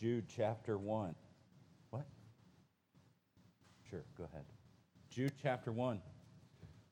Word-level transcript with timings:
Jude 0.00 0.24
chapter 0.34 0.78
1. 0.78 1.14
What? 1.90 2.06
Sure, 3.90 4.02
go 4.16 4.24
ahead. 4.24 4.44
Jude 5.10 5.34
chapter 5.42 5.72
1. 5.72 6.00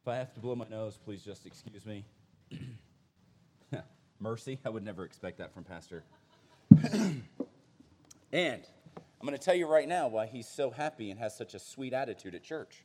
If 0.02 0.08
I 0.08 0.16
have 0.16 0.34
to 0.34 0.40
blow 0.40 0.54
my 0.54 0.66
nose, 0.68 0.98
please 1.02 1.22
just 1.22 1.46
excuse 1.46 1.86
me. 1.86 2.04
Mercy, 4.20 4.58
I 4.62 4.68
would 4.68 4.84
never 4.84 5.06
expect 5.06 5.38
that 5.38 5.54
from 5.54 5.64
Pastor. 5.64 6.04
and 6.82 7.22
I'm 8.30 9.22
going 9.22 9.32
to 9.32 9.38
tell 9.38 9.54
you 9.54 9.66
right 9.66 9.88
now 9.88 10.08
why 10.08 10.26
he's 10.26 10.46
so 10.46 10.70
happy 10.70 11.10
and 11.10 11.18
has 11.18 11.34
such 11.34 11.54
a 11.54 11.58
sweet 11.58 11.94
attitude 11.94 12.34
at 12.34 12.42
church. 12.42 12.84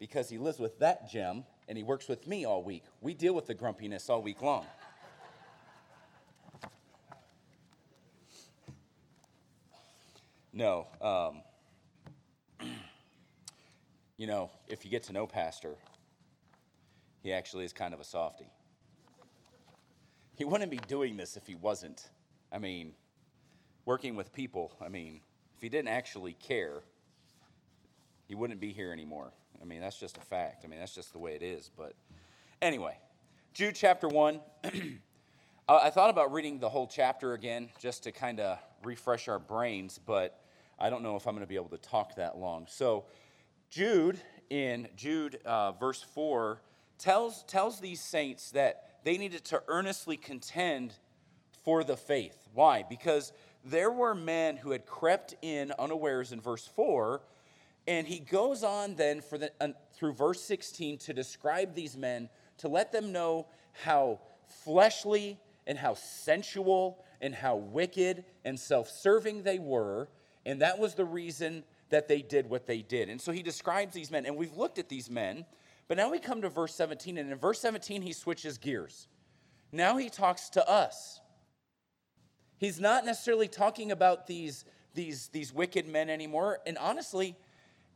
Because 0.00 0.28
he 0.28 0.36
lives 0.36 0.58
with 0.58 0.80
that 0.80 1.08
gem 1.08 1.44
and 1.68 1.78
he 1.78 1.84
works 1.84 2.08
with 2.08 2.26
me 2.26 2.44
all 2.44 2.64
week. 2.64 2.82
We 3.00 3.14
deal 3.14 3.34
with 3.34 3.46
the 3.46 3.54
grumpiness 3.54 4.10
all 4.10 4.20
week 4.20 4.42
long. 4.42 4.66
No. 10.54 10.86
Um, 11.00 11.42
you 14.16 14.28
know, 14.28 14.50
if 14.68 14.84
you 14.84 14.90
get 14.90 15.02
to 15.04 15.12
know 15.12 15.26
Pastor, 15.26 15.74
he 17.22 17.32
actually 17.32 17.64
is 17.64 17.72
kind 17.72 17.92
of 17.92 17.98
a 17.98 18.04
softy. 18.04 18.46
He 20.36 20.44
wouldn't 20.44 20.70
be 20.70 20.80
doing 20.88 21.16
this 21.16 21.36
if 21.36 21.46
he 21.46 21.56
wasn't. 21.56 22.08
I 22.52 22.58
mean, 22.58 22.92
working 23.84 24.14
with 24.14 24.32
people, 24.32 24.72
I 24.84 24.88
mean, 24.88 25.20
if 25.56 25.62
he 25.62 25.68
didn't 25.68 25.88
actually 25.88 26.34
care, 26.34 26.82
he 28.28 28.36
wouldn't 28.36 28.60
be 28.60 28.72
here 28.72 28.92
anymore. 28.92 29.32
I 29.60 29.64
mean, 29.64 29.80
that's 29.80 29.98
just 29.98 30.16
a 30.18 30.20
fact. 30.20 30.64
I 30.64 30.68
mean, 30.68 30.78
that's 30.78 30.94
just 30.94 31.12
the 31.12 31.18
way 31.18 31.34
it 31.34 31.42
is. 31.42 31.70
But 31.76 31.94
anyway, 32.62 32.96
Jude 33.54 33.74
chapter 33.74 34.06
1. 34.06 34.40
I 35.68 35.90
thought 35.90 36.10
about 36.10 36.32
reading 36.32 36.58
the 36.58 36.68
whole 36.68 36.86
chapter 36.86 37.32
again 37.32 37.70
just 37.80 38.04
to 38.04 38.12
kind 38.12 38.38
of 38.38 38.58
refresh 38.84 39.28
our 39.28 39.38
brains, 39.38 39.98
but 40.04 40.43
I 40.78 40.90
don't 40.90 41.02
know 41.02 41.16
if 41.16 41.26
I'm 41.26 41.34
going 41.34 41.44
to 41.44 41.48
be 41.48 41.56
able 41.56 41.70
to 41.70 41.78
talk 41.78 42.16
that 42.16 42.36
long. 42.36 42.66
So, 42.68 43.04
Jude, 43.70 44.18
in 44.50 44.88
Jude 44.96 45.38
uh, 45.44 45.72
verse 45.72 46.02
4, 46.02 46.60
tells, 46.98 47.42
tells 47.44 47.80
these 47.80 48.00
saints 48.00 48.50
that 48.52 49.00
they 49.04 49.18
needed 49.18 49.44
to 49.46 49.62
earnestly 49.68 50.16
contend 50.16 50.94
for 51.64 51.84
the 51.84 51.96
faith. 51.96 52.48
Why? 52.52 52.84
Because 52.88 53.32
there 53.64 53.90
were 53.90 54.14
men 54.14 54.56
who 54.56 54.70
had 54.70 54.86
crept 54.86 55.34
in 55.42 55.72
unawares 55.78 56.32
in 56.32 56.40
verse 56.40 56.66
4 56.66 57.22
and 57.86 58.06
he 58.06 58.18
goes 58.18 58.64
on 58.64 58.94
then 58.94 59.20
for 59.20 59.38
the, 59.38 59.52
uh, 59.60 59.68
through 59.94 60.14
verse 60.14 60.40
16 60.42 60.98
to 60.98 61.12
describe 61.12 61.74
these 61.74 61.96
men, 61.96 62.28
to 62.58 62.68
let 62.68 62.92
them 62.92 63.12
know 63.12 63.46
how 63.84 64.20
fleshly 64.64 65.38
and 65.66 65.76
how 65.76 65.94
sensual 65.94 67.04
and 67.20 67.34
how 67.34 67.56
wicked 67.56 68.24
and 68.44 68.58
self 68.58 68.88
serving 68.88 69.42
they 69.42 69.58
were. 69.58 70.08
And 70.46 70.60
that 70.60 70.78
was 70.78 70.94
the 70.94 71.04
reason 71.04 71.64
that 71.90 72.08
they 72.08 72.22
did 72.22 72.48
what 72.48 72.66
they 72.66 72.82
did. 72.82 73.08
And 73.08 73.20
so 73.20 73.32
he 73.32 73.42
describes 73.42 73.94
these 73.94 74.10
men, 74.10 74.26
and 74.26 74.36
we've 74.36 74.56
looked 74.56 74.78
at 74.78 74.88
these 74.88 75.10
men, 75.10 75.44
but 75.88 75.96
now 75.96 76.10
we 76.10 76.18
come 76.18 76.42
to 76.42 76.48
verse 76.48 76.74
17, 76.74 77.18
and 77.18 77.30
in 77.30 77.38
verse 77.38 77.60
17, 77.60 78.02
he 78.02 78.12
switches 78.12 78.58
gears. 78.58 79.06
Now 79.72 79.96
he 79.96 80.08
talks 80.08 80.48
to 80.50 80.68
us. 80.68 81.20
He's 82.58 82.80
not 82.80 83.04
necessarily 83.04 83.48
talking 83.48 83.90
about 83.90 84.26
these, 84.26 84.64
these, 84.94 85.28
these 85.28 85.52
wicked 85.52 85.86
men 85.88 86.08
anymore. 86.08 86.60
And 86.66 86.78
honestly, 86.78 87.36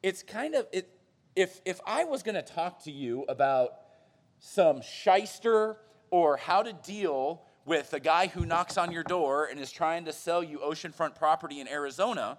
it's 0.02 0.22
kind 0.22 0.54
of 0.54 0.66
it 0.72 0.90
if 1.34 1.60
if 1.64 1.80
I 1.86 2.04
was 2.04 2.22
going 2.22 2.34
to 2.34 2.42
talk 2.42 2.84
to 2.84 2.90
you 2.90 3.24
about 3.28 3.70
some 4.38 4.82
shyster 4.82 5.76
or 6.10 6.36
how 6.36 6.62
to 6.62 6.72
deal 6.72 7.42
with 7.68 7.92
a 7.92 8.00
guy 8.00 8.26
who 8.26 8.44
knocks 8.44 8.76
on 8.76 8.90
your 8.90 9.04
door 9.04 9.46
and 9.46 9.60
is 9.60 9.70
trying 9.70 10.06
to 10.06 10.12
sell 10.12 10.42
you 10.42 10.58
oceanfront 10.58 11.14
property 11.14 11.60
in 11.60 11.68
Arizona, 11.68 12.38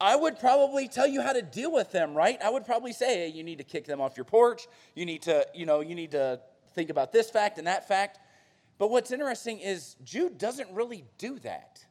I 0.00 0.16
would 0.16 0.38
probably 0.38 0.88
tell 0.88 1.06
you 1.06 1.20
how 1.20 1.32
to 1.32 1.42
deal 1.42 1.72
with 1.72 1.92
them, 1.92 2.14
right? 2.14 2.40
I 2.42 2.48
would 2.48 2.64
probably 2.64 2.92
say, 2.92 3.06
hey, 3.06 3.28
you 3.28 3.42
need 3.42 3.58
to 3.58 3.64
kick 3.64 3.84
them 3.84 4.00
off 4.00 4.16
your 4.16 4.24
porch. 4.24 4.66
You 4.94 5.04
need 5.04 5.22
to, 5.22 5.46
you 5.54 5.66
know, 5.66 5.80
you 5.80 5.94
need 5.94 6.12
to 6.12 6.40
think 6.74 6.90
about 6.90 7.12
this 7.12 7.28
fact 7.28 7.58
and 7.58 7.66
that 7.66 7.88
fact. 7.88 8.20
But 8.78 8.90
what's 8.90 9.10
interesting 9.10 9.58
is 9.58 9.96
Jude 10.04 10.38
doesn't 10.38 10.70
really 10.72 11.04
do 11.18 11.38
that 11.40 11.86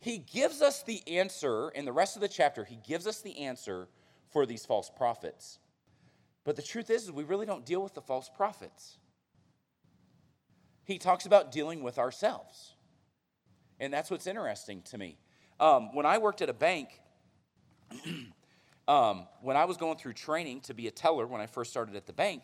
he 0.00 0.18
gives 0.18 0.62
us 0.62 0.82
the 0.82 1.02
answer 1.06 1.70
in 1.70 1.84
the 1.84 1.92
rest 1.92 2.16
of 2.16 2.22
the 2.22 2.28
chapter, 2.28 2.64
he 2.64 2.78
gives 2.86 3.06
us 3.06 3.20
the 3.20 3.40
answer 3.40 3.88
for 4.30 4.46
these 4.46 4.64
false 4.64 4.90
prophets. 4.90 5.58
But 6.44 6.56
the 6.56 6.62
truth 6.62 6.90
is, 6.90 7.04
is 7.04 7.12
we 7.12 7.24
really 7.24 7.46
don't 7.46 7.66
deal 7.66 7.82
with 7.82 7.94
the 7.94 8.00
false 8.00 8.30
prophets. 8.34 8.98
He 10.88 10.98
talks 10.98 11.24
about 11.24 11.52
dealing 11.52 11.84
with 11.84 11.98
ourselves. 11.98 12.74
And 13.78 13.92
that's 13.92 14.10
what's 14.10 14.26
interesting 14.26 14.82
to 14.90 14.98
me. 14.98 15.18
Um, 15.60 15.94
when 15.94 16.04
I 16.04 16.18
worked 16.18 16.42
at 16.42 16.48
a 16.48 16.52
bank, 16.52 16.88
um, 18.88 19.28
when 19.40 19.56
I 19.56 19.66
was 19.66 19.76
going 19.76 19.98
through 19.98 20.14
training 20.14 20.62
to 20.62 20.74
be 20.74 20.88
a 20.88 20.90
teller 20.90 21.26
when 21.26 21.40
I 21.40 21.46
first 21.46 21.70
started 21.70 21.94
at 21.94 22.06
the 22.06 22.12
bank, 22.12 22.42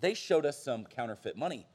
they 0.00 0.14
showed 0.14 0.44
us 0.44 0.60
some 0.60 0.84
counterfeit 0.84 1.36
money 1.36 1.68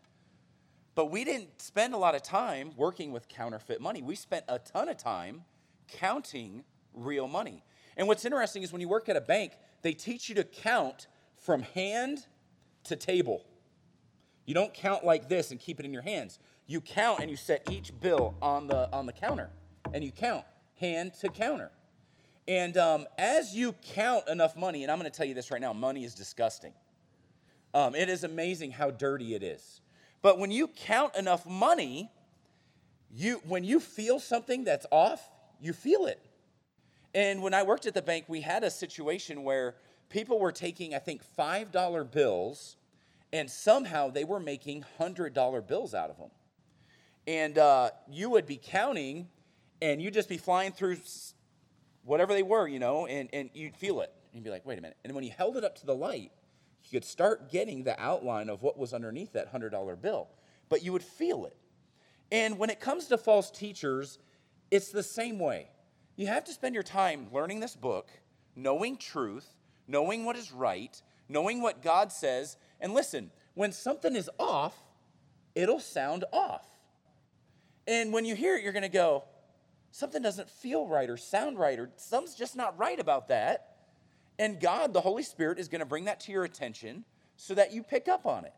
but 0.95 1.11
we 1.11 1.25
didn't 1.25 1.62
spend 1.62 1.94
a 1.94 1.97
lot 1.97 2.16
of 2.16 2.23
time 2.23 2.72
working 2.77 3.12
with 3.12 3.27
counterfeit 3.27 3.81
money. 3.81 4.01
We 4.01 4.16
spent 4.16 4.45
a 4.47 4.59
ton 4.59 4.88
of 4.88 4.97
time 4.97 5.44
counting 5.89 6.63
real 6.94 7.27
money. 7.27 7.63
And 7.97 8.07
what's 8.07 8.23
interesting 8.23 8.63
is 8.63 8.72
when 8.72 8.81
you 8.81 8.88
work 8.88 9.09
at 9.09 9.17
a 9.17 9.22
bank, 9.22 9.53
they 9.81 9.94
teach 9.94 10.29
you 10.29 10.35
to 10.35 10.45
count 10.45 11.07
from 11.38 11.62
hand 11.62 12.25
to 12.85 12.95
table. 12.95 13.44
You 14.45 14.53
don't 14.53 14.73
count 14.73 15.03
like 15.03 15.28
this 15.28 15.51
and 15.51 15.59
keep 15.59 15.79
it 15.79 15.85
in 15.85 15.94
your 15.94 16.01
hands. 16.01 16.39
You 16.67 16.81
count 16.81 17.19
and 17.19 17.29
you 17.29 17.38
set 17.38 17.69
each 17.72 17.91
bill 18.00 18.35
on 18.41 18.67
the 18.67 18.91
on 18.91 19.06
the 19.06 19.13
counter, 19.13 19.50
and 19.94 20.03
you 20.03 20.11
count 20.11 20.45
hand 20.79 21.13
to 21.22 21.29
counter. 21.29 21.72
And 22.47 22.78
um, 22.78 23.07
as 23.17 23.56
you 23.56 23.73
count 23.73 24.28
enough 24.28 24.56
money, 24.56 24.83
and 24.83 24.91
I'm 24.91 25.00
going 25.00 25.09
to 25.09 25.16
tell 25.16 25.25
you 25.25 25.33
this 25.33 25.50
right 25.50 25.61
now, 25.61 25.73
money 25.73 26.03
is 26.03 26.13
disgusting. 26.13 26.73
Um, 27.73 27.95
it 27.95 28.07
is 28.07 28.23
amazing 28.23 28.72
how 28.72 28.91
dirty 28.91 29.35
it 29.35 29.44
is. 29.44 29.81
But 30.22 30.39
when 30.39 30.51
you 30.51 30.67
count 30.67 31.16
enough 31.16 31.45
money, 31.45 32.12
you 33.12 33.41
when 33.47 33.63
you 33.63 33.79
feel 33.79 34.19
something 34.19 34.63
that's 34.63 34.85
off, 34.91 35.29
you 35.59 35.73
feel 35.73 36.06
it. 36.06 36.19
And 37.13 37.41
when 37.41 37.53
I 37.53 37.63
worked 37.63 37.85
at 37.85 37.94
the 37.94 38.01
bank, 38.01 38.25
we 38.27 38.41
had 38.41 38.63
a 38.63 38.69
situation 38.69 39.44
where 39.44 39.75
people 40.09 40.38
were 40.38 40.51
taking, 40.51 40.94
I 40.94 41.00
think, 41.00 41.22
$5 41.38 42.12
bills, 42.12 42.75
and 43.34 43.50
somehow 43.50 44.09
they 44.09 44.24
were 44.24 44.40
making 44.40 44.86
$100 45.00 45.68
bills 45.68 45.94
out 45.94 46.09
of 46.09 46.18
them. 46.18 46.30
And 47.28 47.58
uh, 47.58 47.90
you 48.09 48.30
would 48.30 48.46
be 48.46 48.59
counting, 48.62 49.28
and 49.81 50.02
you'd 50.02 50.13
just 50.13 50.30
be 50.30 50.38
flying 50.38 50.72
through 50.72 50.97
whatever 52.03 52.34
they 52.34 52.44
were, 52.44 52.68
you 52.68 52.80
know, 52.80 53.08
and, 53.08 53.30
and 53.34 53.50
you'd 53.53 53.75
feel 53.75 54.02
it. 54.02 54.12
And 54.31 54.40
you'd 54.40 54.44
be 54.44 54.52
like, 54.52 54.66
wait 54.66 54.78
a 54.78 54.81
minute. 54.81 54.97
And 55.03 55.13
when 55.13 55.24
you 55.24 55.31
held 55.36 55.58
it 55.58 55.63
up 55.63 55.75
to 55.78 55.86
the 55.86 55.96
light, 55.96 56.31
you 56.84 56.91
could 56.91 57.06
start 57.06 57.52
getting 57.52 57.84
the 57.84 58.00
outline 58.00 58.50
of 58.50 58.62
what 58.62 58.78
was 58.78 58.94
underneath 58.94 59.34
that 59.34 59.52
$100 59.52 60.02
bill, 60.02 60.28
but 60.69 60.84
you 60.84 60.94
would 60.94 61.03
feel 61.03 61.46
it. 61.46 61.57
And 62.31 62.59
when 62.59 62.69
it 62.69 62.80
comes 62.80 63.07
to 63.07 63.18
false 63.18 63.50
teachers, 63.50 64.19
it's 64.72 64.92
the 64.92 65.03
same 65.03 65.40
way. 65.40 65.69
You 66.16 66.28
have 66.28 66.44
to 66.46 66.53
spend 66.53 66.74
your 66.75 66.84
time 66.84 67.28
learning 67.31 67.59
this 67.59 67.75
book, 67.75 68.09
knowing 68.56 68.97
truth, 68.97 69.47
knowing 69.88 70.25
what 70.25 70.36
is 70.36 70.52
right, 70.52 71.00
knowing 71.28 71.62
what 71.62 71.81
God 71.81 72.12
says. 72.12 72.57
And 72.80 72.94
listen, 72.94 73.31
when 73.53 73.72
something 73.72 74.16
is 74.16 74.30
off, 74.40 74.75
it'll 75.53 75.80
sound 75.80 76.25
off. 76.31 76.66
And 77.88 78.12
when 78.12 78.25
you 78.25 78.36
hear 78.36 78.56
it, 78.56 78.63
you're 78.63 78.74
going 78.74 78.84
to 78.84 78.90
go, 78.90 79.24
something 79.91 80.22
doesn't 80.22 80.50
feel 80.50 80.88
right 80.88 81.09
or 81.09 81.18
sound 81.18 81.58
right, 81.58 81.80
or 81.80 81.90
something's 81.97 82.36
just 82.36 82.56
not 82.56 82.78
right 82.78 83.00
about 83.00 83.30
that. 83.30 83.75
And 84.38 84.59
God, 84.59 84.94
the 84.94 85.02
Holy 85.02 85.24
Spirit, 85.24 85.59
is 85.59 85.68
going 85.68 85.80
to 85.80 85.86
bring 85.86 86.06
that 86.06 86.19
to 86.22 86.31
your 86.31 86.44
attention 86.44 87.06
so 87.38 87.53
that 87.53 87.74
you 87.74 87.84
pick 87.84 88.08
up 88.08 88.25
on 88.25 88.46
it. 88.46 88.53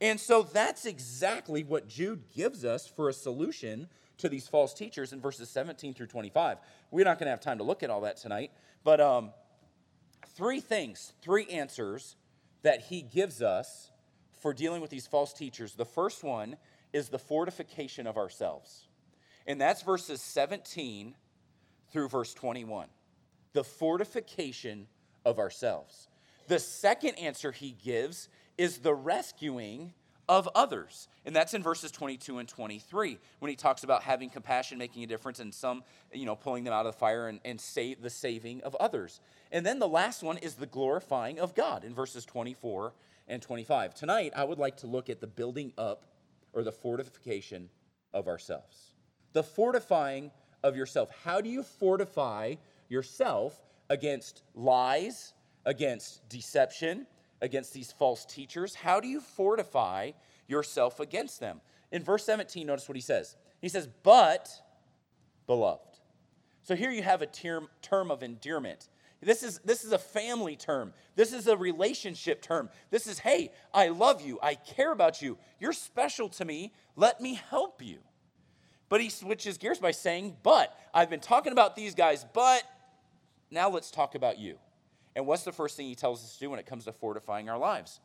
And 0.00 0.18
so 0.18 0.42
that's 0.42 0.84
exactly 0.84 1.64
what 1.64 1.88
Jude 1.88 2.24
gives 2.34 2.64
us 2.64 2.86
for 2.86 3.08
a 3.08 3.12
solution 3.12 3.88
to 4.18 4.28
these 4.28 4.48
false 4.48 4.74
teachers 4.74 5.12
in 5.12 5.20
verses 5.20 5.48
17 5.48 5.94
through 5.94 6.06
25. 6.06 6.58
We're 6.90 7.04
not 7.04 7.18
going 7.18 7.26
to 7.26 7.30
have 7.30 7.40
time 7.40 7.58
to 7.58 7.64
look 7.64 7.82
at 7.82 7.90
all 7.90 8.02
that 8.02 8.16
tonight, 8.16 8.52
but 8.84 9.00
um, 9.00 9.30
three 10.34 10.60
things, 10.60 11.12
three 11.22 11.46
answers 11.46 12.16
that 12.62 12.80
he 12.82 13.02
gives 13.02 13.42
us 13.42 13.90
for 14.40 14.52
dealing 14.52 14.80
with 14.80 14.90
these 14.90 15.06
false 15.06 15.32
teachers. 15.32 15.74
The 15.74 15.84
first 15.84 16.24
one 16.24 16.56
is 16.92 17.08
the 17.08 17.18
fortification 17.18 18.06
of 18.06 18.16
ourselves, 18.16 18.86
and 19.46 19.60
that's 19.60 19.82
verses 19.82 20.20
17 20.20 21.14
through 21.90 22.08
verse 22.08 22.34
21 22.34 22.88
the 23.52 23.64
fortification 23.64 24.86
of 25.24 25.38
ourselves. 25.38 26.08
The 26.48 26.58
second 26.58 27.16
answer 27.16 27.52
he 27.52 27.72
gives 27.72 28.28
is 28.58 28.78
the 28.78 28.94
rescuing 28.94 29.92
of 30.28 30.48
others. 30.54 31.08
And 31.24 31.34
that's 31.34 31.54
in 31.54 31.62
verses 31.62 31.90
22 31.90 32.38
and 32.38 32.48
23 32.48 33.18
when 33.38 33.48
he 33.48 33.56
talks 33.56 33.84
about 33.84 34.02
having 34.02 34.30
compassion, 34.30 34.78
making 34.78 35.02
a 35.02 35.06
difference, 35.06 35.40
and 35.40 35.52
some, 35.52 35.82
you 36.12 36.26
know, 36.26 36.36
pulling 36.36 36.64
them 36.64 36.72
out 36.72 36.86
of 36.86 36.92
the 36.92 36.98
fire 36.98 37.28
and, 37.28 37.40
and 37.44 37.60
save 37.60 38.02
the 38.02 38.10
saving 38.10 38.62
of 38.62 38.74
others. 38.76 39.20
And 39.50 39.66
then 39.66 39.78
the 39.78 39.88
last 39.88 40.22
one 40.22 40.38
is 40.38 40.54
the 40.54 40.66
glorifying 40.66 41.38
of 41.38 41.54
God 41.54 41.84
in 41.84 41.94
verses 41.94 42.24
24 42.24 42.92
and 43.28 43.42
25. 43.42 43.94
Tonight, 43.94 44.32
I 44.36 44.44
would 44.44 44.58
like 44.58 44.76
to 44.78 44.86
look 44.86 45.10
at 45.10 45.20
the 45.20 45.26
building 45.26 45.72
up 45.76 46.06
or 46.52 46.62
the 46.62 46.72
fortification 46.72 47.68
of 48.12 48.28
ourselves. 48.28 48.94
The 49.32 49.42
fortifying 49.42 50.30
of 50.62 50.76
yourself. 50.76 51.10
How 51.24 51.40
do 51.40 51.48
you 51.48 51.62
fortify 51.62 52.56
yourself 52.88 53.60
against 53.90 54.42
lies, 54.54 55.34
against 55.64 56.28
deception, 56.28 57.06
against 57.42 57.74
these 57.74 57.92
false 57.92 58.24
teachers? 58.24 58.74
How 58.74 59.00
do 59.00 59.08
you 59.08 59.20
fortify 59.20 60.12
yourself 60.46 60.98
against 61.00 61.40
them? 61.40 61.60
In 61.90 62.02
verse 62.02 62.24
17, 62.24 62.66
notice 62.66 62.88
what 62.88 62.96
he 62.96 63.02
says. 63.02 63.36
He 63.60 63.68
says, 63.68 63.86
But, 64.02 64.48
beloved. 65.46 65.98
So 66.62 66.74
here 66.74 66.90
you 66.90 67.02
have 67.02 67.20
a 67.20 67.26
term, 67.26 67.68
term 67.82 68.10
of 68.10 68.22
endearment. 68.22 68.88
This 69.20 69.42
is, 69.44 69.60
this 69.60 69.84
is 69.84 69.92
a 69.92 69.98
family 69.98 70.56
term. 70.56 70.92
This 71.14 71.32
is 71.32 71.46
a 71.46 71.56
relationship 71.56 72.42
term. 72.42 72.70
This 72.90 73.06
is, 73.06 73.20
hey, 73.20 73.52
I 73.72 73.88
love 73.88 74.20
you. 74.20 74.38
I 74.42 74.54
care 74.54 74.90
about 74.90 75.22
you. 75.22 75.38
You're 75.60 75.72
special 75.72 76.28
to 76.30 76.44
me. 76.44 76.72
Let 76.96 77.20
me 77.20 77.40
help 77.50 77.82
you. 77.82 77.98
But 78.88 79.00
he 79.00 79.10
switches 79.10 79.58
gears 79.58 79.78
by 79.78 79.92
saying, 79.92 80.36
But 80.42 80.76
I've 80.92 81.08
been 81.08 81.20
talking 81.20 81.52
about 81.52 81.76
these 81.76 81.94
guys, 81.94 82.26
but 82.32 82.62
now 83.50 83.70
let's 83.70 83.90
talk 83.90 84.14
about 84.14 84.38
you. 84.38 84.58
And 85.14 85.26
what's 85.26 85.42
the 85.42 85.52
first 85.52 85.76
thing 85.76 85.86
he 85.86 85.94
tells 85.94 86.24
us 86.24 86.34
to 86.34 86.40
do 86.40 86.50
when 86.50 86.58
it 86.58 86.66
comes 86.66 86.84
to 86.84 86.92
fortifying 86.92 87.48
our 87.48 87.58
lives? 87.58 88.00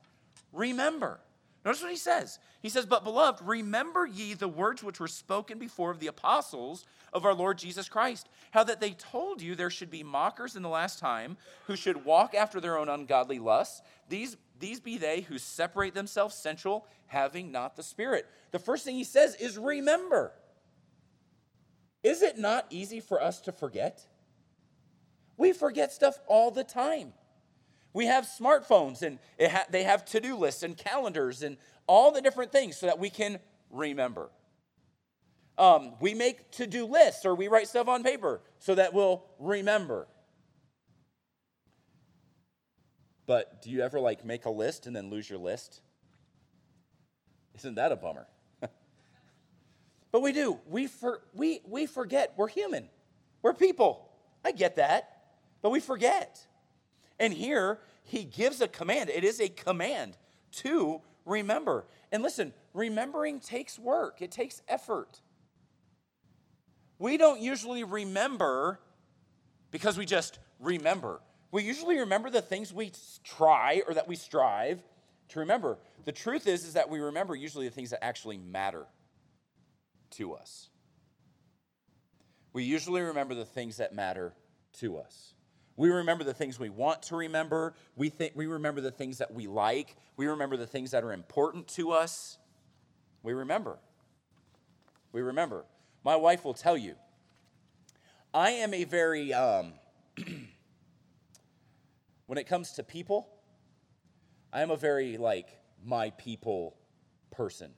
Remember. 0.52 1.20
Notice 1.64 1.82
what 1.82 1.92
he 1.92 1.98
says. 1.98 2.40
He 2.62 2.70
says, 2.70 2.86
But 2.86 3.04
beloved, 3.04 3.42
remember 3.46 4.06
ye 4.06 4.34
the 4.34 4.48
words 4.48 4.84
which 4.84 5.00
were 5.00 5.08
spoken 5.08 5.60
before 5.60 5.92
of 5.92 6.00
the 6.00 6.08
apostles 6.08 6.86
of 7.12 7.26
our 7.26 7.34
Lord 7.34 7.58
Jesus 7.58 7.90
Christ, 7.90 8.30
how 8.52 8.64
that 8.64 8.80
they 8.80 8.92
told 8.92 9.42
you 9.42 9.56
there 9.56 9.70
should 9.70 9.92
be 9.92 10.04
mockers 10.04 10.56
in 10.56 10.64
the 10.64 10.70
last 10.70 11.00
time, 11.00 11.38
who 11.66 11.76
should 11.76 12.06
walk 12.06 12.36
after 12.36 12.62
their 12.62 12.78
own 12.78 12.90
ungodly 12.90 13.40
lusts. 13.40 13.82
These, 14.08 14.38
these 14.60 14.80
be 14.80 14.98
they 14.98 15.22
who 15.22 15.38
separate 15.38 15.94
themselves 15.94 16.36
sensual, 16.36 16.88
having 17.08 17.52
not 17.52 17.76
the 17.76 17.84
Spirit. 17.84 18.28
The 18.52 18.60
first 18.60 18.86
thing 18.86 18.96
he 18.96 19.04
says 19.04 19.36
is 19.36 19.58
remember. 19.58 20.32
Is 22.04 22.22
it 22.22 22.38
not 22.38 22.66
easy 22.70 23.00
for 23.00 23.22
us 23.22 23.42
to 23.42 23.52
forget? 23.52 24.06
We 25.38 25.54
forget 25.54 25.94
stuff 25.94 26.20
all 26.28 26.52
the 26.52 26.64
time. 26.64 27.14
We 27.94 28.08
have 28.08 28.26
smartphones 28.26 29.02
and 29.02 29.20
ha- 29.40 29.66
they 29.70 29.84
have 29.84 30.06
to 30.06 30.20
do 30.20 30.36
lists 30.36 30.64
and 30.64 30.76
calendars 30.76 31.44
and 31.44 31.58
all 31.88 32.12
the 32.12 32.22
different 32.22 32.52
things 32.52 32.76
so 32.78 32.88
that 32.88 33.00
we 33.00 33.10
can 33.10 33.40
remember. 33.72 34.30
Um, 35.58 35.94
we 36.00 36.14
make 36.14 36.52
to 36.52 36.68
do 36.68 36.86
lists 36.86 37.26
or 37.26 37.34
we 37.34 37.48
write 37.48 37.68
stuff 37.68 37.88
on 37.88 38.04
paper 38.04 38.42
so 38.60 38.76
that 38.76 38.94
we'll 38.94 39.24
remember. 39.40 40.08
But 43.26 43.62
do 43.62 43.72
you 43.72 43.82
ever 43.82 44.00
like 44.00 44.24
make 44.24 44.46
a 44.46 44.50
list 44.50 44.88
and 44.88 44.96
then 44.96 45.10
lose 45.10 45.30
your 45.30 45.40
list? 45.40 45.82
Isn't 47.56 47.76
that 47.76 47.92
a 47.92 47.96
bummer? 47.96 48.28
but 50.12 50.22
we 50.22 50.32
do. 50.32 50.60
We, 50.68 50.88
for, 50.88 51.22
we, 51.34 51.62
we 51.68 51.88
forget. 51.88 52.34
We're 52.38 52.48
human, 52.48 52.90
we're 53.42 53.54
people. 53.54 54.10
I 54.46 54.52
get 54.52 54.76
that. 54.78 55.17
But 55.62 55.72
we 55.72 55.80
forget. 55.80 56.46
And 57.20 57.34
here, 57.34 57.80
he 58.04 58.24
gives 58.24 58.62
a 58.62 58.68
command. 58.68 59.10
It 59.10 59.24
is 59.24 59.40
a 59.40 59.50
command 59.50 60.18
to 60.54 61.02
remember. 61.26 61.86
And 62.12 62.24
listen, 62.24 62.54
remembering 62.74 63.40
takes 63.40 63.78
work, 63.78 64.22
it 64.22 64.32
takes 64.32 64.62
effort. 64.68 65.22
We 67.00 67.18
don't 67.18 67.42
usually 67.42 67.84
remember 67.84 68.80
because 69.72 69.98
we 69.98 70.06
just 70.06 70.40
remember. 70.60 71.22
We 71.52 71.64
usually 71.64 72.00
remember 72.00 72.30
the 72.30 72.42
things 72.42 72.74
we 72.74 72.92
try 73.24 73.84
or 73.88 73.94
that 73.94 74.08
we 74.08 74.16
strive 74.16 74.82
to 75.30 75.40
remember. 75.40 75.78
The 76.06 76.12
truth 76.12 76.48
is 76.48 76.66
is 76.66 76.74
that 76.74 76.90
we 76.90 77.00
remember 77.00 77.36
usually 77.36 77.68
the 77.68 77.76
things 77.76 77.92
that 77.92 78.04
actually 78.04 78.38
matter 78.38 78.86
to 80.12 80.34
us. 80.34 80.70
We 82.54 82.64
usually 82.64 83.02
remember 83.02 83.36
the 83.36 83.46
things 83.46 83.78
that 83.78 83.94
matter 83.94 84.34
to 84.80 84.98
us. 84.98 85.34
We 85.78 85.90
remember 85.90 86.24
the 86.24 86.34
things 86.34 86.60
we 86.60 86.70
want 86.70 87.04
to 87.04 87.16
remember. 87.16 87.76
We, 87.96 88.10
think, 88.10 88.34
we 88.36 88.48
remember 88.48 88.82
the 88.82 88.92
things 88.92 89.20
that 89.20 89.32
we 89.32 89.46
like. 89.46 89.96
We 90.18 90.26
remember 90.26 90.58
the 90.58 90.66
things 90.66 90.92
that 90.92 91.04
are 91.04 91.14
important 91.14 91.68
to 91.70 91.92
us. 91.92 92.40
We 93.22 93.34
remember. 93.34 93.78
We 95.12 95.22
remember. 95.22 95.66
My 96.04 96.16
wife 96.16 96.44
will 96.44 96.56
tell 96.56 96.78
you, 96.78 96.96
I 98.34 98.52
am 98.52 98.74
a 98.74 98.86
very, 98.86 99.34
um, 99.34 99.74
when 102.26 102.38
it 102.40 102.48
comes 102.48 102.72
to 102.74 102.84
people, 102.84 103.30
I 104.52 104.64
am 104.64 104.72
a 104.72 104.78
very, 104.78 105.18
like, 105.18 105.48
my 105.86 106.10
people 106.12 106.76
person. 107.30 107.72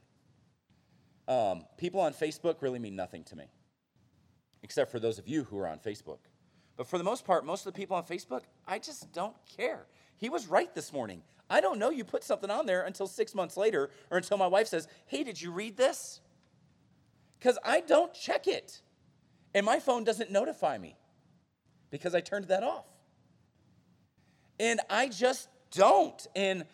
Um, 1.28 1.64
people 1.76 2.00
on 2.00 2.14
Facebook 2.14 2.62
really 2.62 2.78
mean 2.78 2.96
nothing 2.96 3.24
to 3.24 3.36
me, 3.36 3.44
except 4.62 4.90
for 4.90 4.98
those 4.98 5.18
of 5.18 5.28
you 5.28 5.44
who 5.44 5.58
are 5.58 5.68
on 5.68 5.78
Facebook. 5.78 6.18
But 6.80 6.86
for 6.86 6.96
the 6.96 7.04
most 7.04 7.26
part, 7.26 7.44
most 7.44 7.66
of 7.66 7.74
the 7.74 7.76
people 7.76 7.94
on 7.94 8.04
Facebook, 8.04 8.40
I 8.66 8.78
just 8.78 9.12
don't 9.12 9.36
care. 9.54 9.84
He 10.16 10.30
was 10.30 10.46
right 10.46 10.74
this 10.74 10.94
morning. 10.94 11.20
I 11.50 11.60
don't 11.60 11.78
know 11.78 11.90
you 11.90 12.04
put 12.04 12.24
something 12.24 12.48
on 12.48 12.64
there 12.64 12.84
until 12.84 13.06
six 13.06 13.34
months 13.34 13.58
later 13.58 13.90
or 14.10 14.16
until 14.16 14.38
my 14.38 14.46
wife 14.46 14.66
says, 14.66 14.88
Hey, 15.04 15.22
did 15.22 15.42
you 15.42 15.50
read 15.50 15.76
this? 15.76 16.22
Because 17.38 17.58
I 17.66 17.82
don't 17.82 18.14
check 18.14 18.46
it. 18.48 18.80
And 19.54 19.66
my 19.66 19.78
phone 19.78 20.04
doesn't 20.04 20.30
notify 20.30 20.78
me 20.78 20.96
because 21.90 22.14
I 22.14 22.22
turned 22.22 22.46
that 22.46 22.62
off. 22.62 22.86
And 24.58 24.80
I 24.88 25.08
just 25.08 25.50
don't. 25.72 26.26
And 26.34 26.64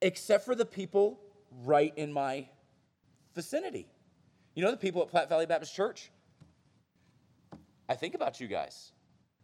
except 0.00 0.46
for 0.46 0.54
the 0.54 0.64
people 0.64 1.20
right 1.66 1.92
in 1.96 2.14
my 2.14 2.48
vicinity. 3.34 3.88
You 4.54 4.64
know, 4.64 4.70
the 4.70 4.78
people 4.78 5.02
at 5.02 5.08
Platte 5.08 5.28
Valley 5.28 5.44
Baptist 5.44 5.74
Church, 5.74 6.10
I 7.88 7.94
think 7.94 8.14
about 8.14 8.40
you 8.40 8.46
guys. 8.46 8.92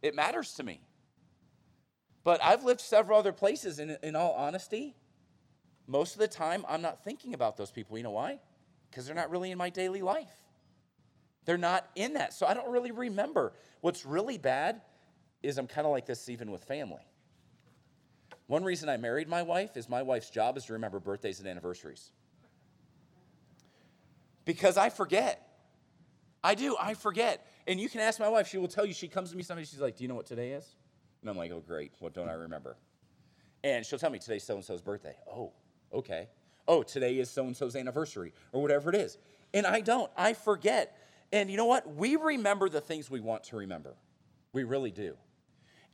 It 0.02 0.14
matters 0.14 0.54
to 0.54 0.62
me. 0.62 0.80
But 2.24 2.42
I've 2.42 2.64
lived 2.64 2.80
several 2.80 3.18
other 3.18 3.32
places, 3.32 3.78
and 3.78 3.98
in 4.02 4.14
all 4.14 4.32
honesty, 4.32 4.94
most 5.86 6.14
of 6.14 6.20
the 6.20 6.28
time 6.28 6.64
I'm 6.68 6.82
not 6.82 7.02
thinking 7.02 7.34
about 7.34 7.56
those 7.56 7.70
people. 7.70 7.96
You 7.96 8.04
know 8.04 8.10
why? 8.10 8.40
Because 8.90 9.06
they're 9.06 9.14
not 9.14 9.30
really 9.30 9.50
in 9.50 9.58
my 9.58 9.70
daily 9.70 10.02
life. 10.02 10.32
They're 11.44 11.58
not 11.58 11.88
in 11.96 12.14
that. 12.14 12.32
So 12.34 12.46
I 12.46 12.54
don't 12.54 12.70
really 12.70 12.90
remember. 12.90 13.52
What's 13.80 14.04
really 14.04 14.38
bad 14.38 14.82
is 15.42 15.58
I'm 15.58 15.66
kind 15.66 15.86
of 15.86 15.92
like 15.92 16.06
this 16.06 16.28
even 16.28 16.50
with 16.50 16.64
family. 16.64 17.02
One 18.46 18.64
reason 18.64 18.88
I 18.88 18.96
married 18.96 19.28
my 19.28 19.42
wife 19.42 19.76
is 19.76 19.88
my 19.88 20.02
wife's 20.02 20.28
job 20.28 20.56
is 20.56 20.64
to 20.66 20.74
remember 20.74 21.00
birthdays 21.00 21.38
and 21.38 21.48
anniversaries. 21.48 22.12
Because 24.44 24.76
I 24.76 24.90
forget. 24.90 25.46
I 26.42 26.54
do, 26.54 26.76
I 26.78 26.94
forget. 26.94 27.46
And 27.70 27.80
you 27.80 27.88
can 27.88 28.00
ask 28.00 28.18
my 28.18 28.28
wife, 28.28 28.48
she 28.48 28.58
will 28.58 28.66
tell 28.66 28.84
you, 28.84 28.92
she 28.92 29.06
comes 29.06 29.30
to 29.30 29.36
me 29.36 29.44
sometimes, 29.44 29.70
she's 29.70 29.80
like, 29.80 29.96
Do 29.96 30.02
you 30.02 30.08
know 30.08 30.16
what 30.16 30.26
today 30.26 30.50
is? 30.50 30.74
And 31.20 31.30
I'm 31.30 31.36
like, 31.36 31.52
Oh, 31.52 31.60
great. 31.60 31.92
What 32.00 32.12
don't 32.12 32.28
I 32.28 32.32
remember? 32.32 32.76
And 33.62 33.86
she'll 33.86 33.98
tell 33.98 34.10
me 34.10 34.18
today's 34.18 34.42
so 34.42 34.56
and 34.56 34.64
so's 34.64 34.82
birthday. 34.82 35.14
Oh, 35.32 35.52
okay. 35.92 36.26
Oh, 36.66 36.82
today 36.82 37.16
is 37.20 37.30
so 37.30 37.46
and 37.46 37.56
so's 37.56 37.76
anniversary 37.76 38.32
or 38.52 38.60
whatever 38.60 38.90
it 38.90 38.96
is. 38.96 39.18
And 39.54 39.66
I 39.66 39.82
don't, 39.82 40.10
I 40.16 40.32
forget. 40.32 40.98
And 41.32 41.48
you 41.48 41.56
know 41.56 41.66
what? 41.66 41.94
We 41.94 42.16
remember 42.16 42.68
the 42.68 42.80
things 42.80 43.08
we 43.08 43.20
want 43.20 43.44
to 43.44 43.56
remember. 43.56 43.94
We 44.52 44.64
really 44.64 44.90
do. 44.90 45.16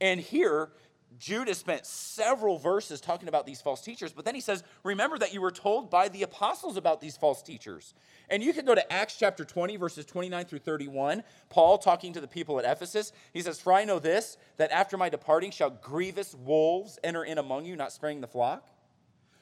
And 0.00 0.18
here, 0.18 0.70
Judah 1.18 1.54
spent 1.54 1.86
several 1.86 2.58
verses 2.58 3.00
talking 3.00 3.28
about 3.28 3.46
these 3.46 3.60
false 3.60 3.80
teachers, 3.80 4.12
but 4.12 4.24
then 4.24 4.34
he 4.34 4.40
says, 4.40 4.62
Remember 4.84 5.18
that 5.18 5.32
you 5.32 5.40
were 5.40 5.50
told 5.50 5.90
by 5.90 6.08
the 6.08 6.22
apostles 6.22 6.76
about 6.76 7.00
these 7.00 7.16
false 7.16 7.42
teachers. 7.42 7.94
And 8.28 8.42
you 8.42 8.52
can 8.52 8.64
go 8.64 8.74
to 8.74 8.92
Acts 8.92 9.16
chapter 9.18 9.44
20, 9.44 9.76
verses 9.76 10.04
29 10.04 10.44
through 10.44 10.58
31. 10.60 11.22
Paul 11.48 11.78
talking 11.78 12.12
to 12.12 12.20
the 12.20 12.28
people 12.28 12.58
at 12.58 12.64
Ephesus. 12.64 13.12
He 13.32 13.40
says, 13.42 13.60
For 13.60 13.72
I 13.72 13.84
know 13.84 13.98
this, 13.98 14.36
that 14.56 14.70
after 14.72 14.96
my 14.96 15.08
departing 15.08 15.50
shall 15.50 15.70
grievous 15.70 16.34
wolves 16.34 16.98
enter 17.04 17.24
in 17.24 17.38
among 17.38 17.64
you, 17.64 17.76
not 17.76 17.92
sparing 17.92 18.20
the 18.20 18.26
flock. 18.26 18.68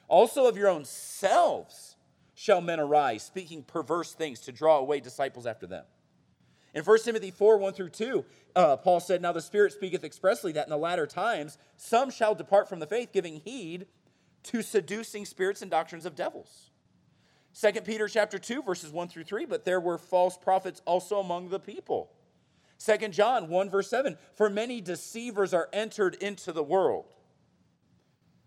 Also 0.08 0.46
of 0.46 0.56
your 0.56 0.68
own 0.68 0.84
selves 0.84 1.96
shall 2.34 2.60
men 2.60 2.80
arise, 2.80 3.22
speaking 3.22 3.62
perverse 3.62 4.12
things 4.12 4.40
to 4.40 4.52
draw 4.52 4.78
away 4.78 5.00
disciples 5.00 5.46
after 5.46 5.66
them. 5.66 5.84
In 6.74 6.82
1 6.82 6.98
Timothy 7.04 7.30
4 7.30 7.58
1 7.58 7.72
through 7.72 7.90
2, 7.90 8.24
uh, 8.56 8.76
Paul 8.76 9.00
said, 9.00 9.22
Now 9.22 9.32
the 9.32 9.40
Spirit 9.40 9.72
speaketh 9.72 10.04
expressly 10.04 10.52
that 10.52 10.66
in 10.66 10.70
the 10.70 10.76
latter 10.76 11.06
times 11.06 11.56
some 11.76 12.10
shall 12.10 12.34
depart 12.34 12.68
from 12.68 12.80
the 12.80 12.86
faith, 12.86 13.12
giving 13.12 13.40
heed 13.40 13.86
to 14.44 14.60
seducing 14.60 15.24
spirits 15.24 15.62
and 15.62 15.70
doctrines 15.70 16.04
of 16.04 16.14
devils 16.14 16.70
2 17.60 17.80
Peter 17.82 18.08
chapter 18.08 18.38
2 18.38 18.62
verses 18.62 18.90
1 18.90 19.08
through 19.08 19.24
3, 19.24 19.46
but 19.46 19.64
there 19.64 19.80
were 19.80 19.98
false 19.98 20.36
prophets 20.36 20.82
also 20.84 21.20
among 21.20 21.48
the 21.48 21.60
people. 21.60 22.10
2 22.84 23.08
John 23.08 23.48
1 23.48 23.70
verse 23.70 23.88
7, 23.88 24.16
for 24.34 24.50
many 24.50 24.80
deceivers 24.80 25.54
are 25.54 25.68
entered 25.72 26.16
into 26.16 26.52
the 26.52 26.64
world. 26.64 27.06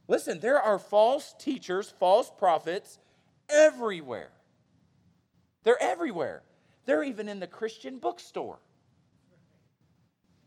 Listen, 0.09 0.39
there 0.39 0.59
are 0.59 0.77
false 0.77 1.33
teachers, 1.39 1.93
false 1.99 2.29
prophets 2.37 2.99
everywhere. 3.49 4.31
They're 5.63 5.81
everywhere. 5.81 6.43
They're 6.87 7.03
even 7.03 7.29
in 7.29 7.39
the 7.39 7.47
Christian 7.47 7.99
bookstore. 7.99 8.57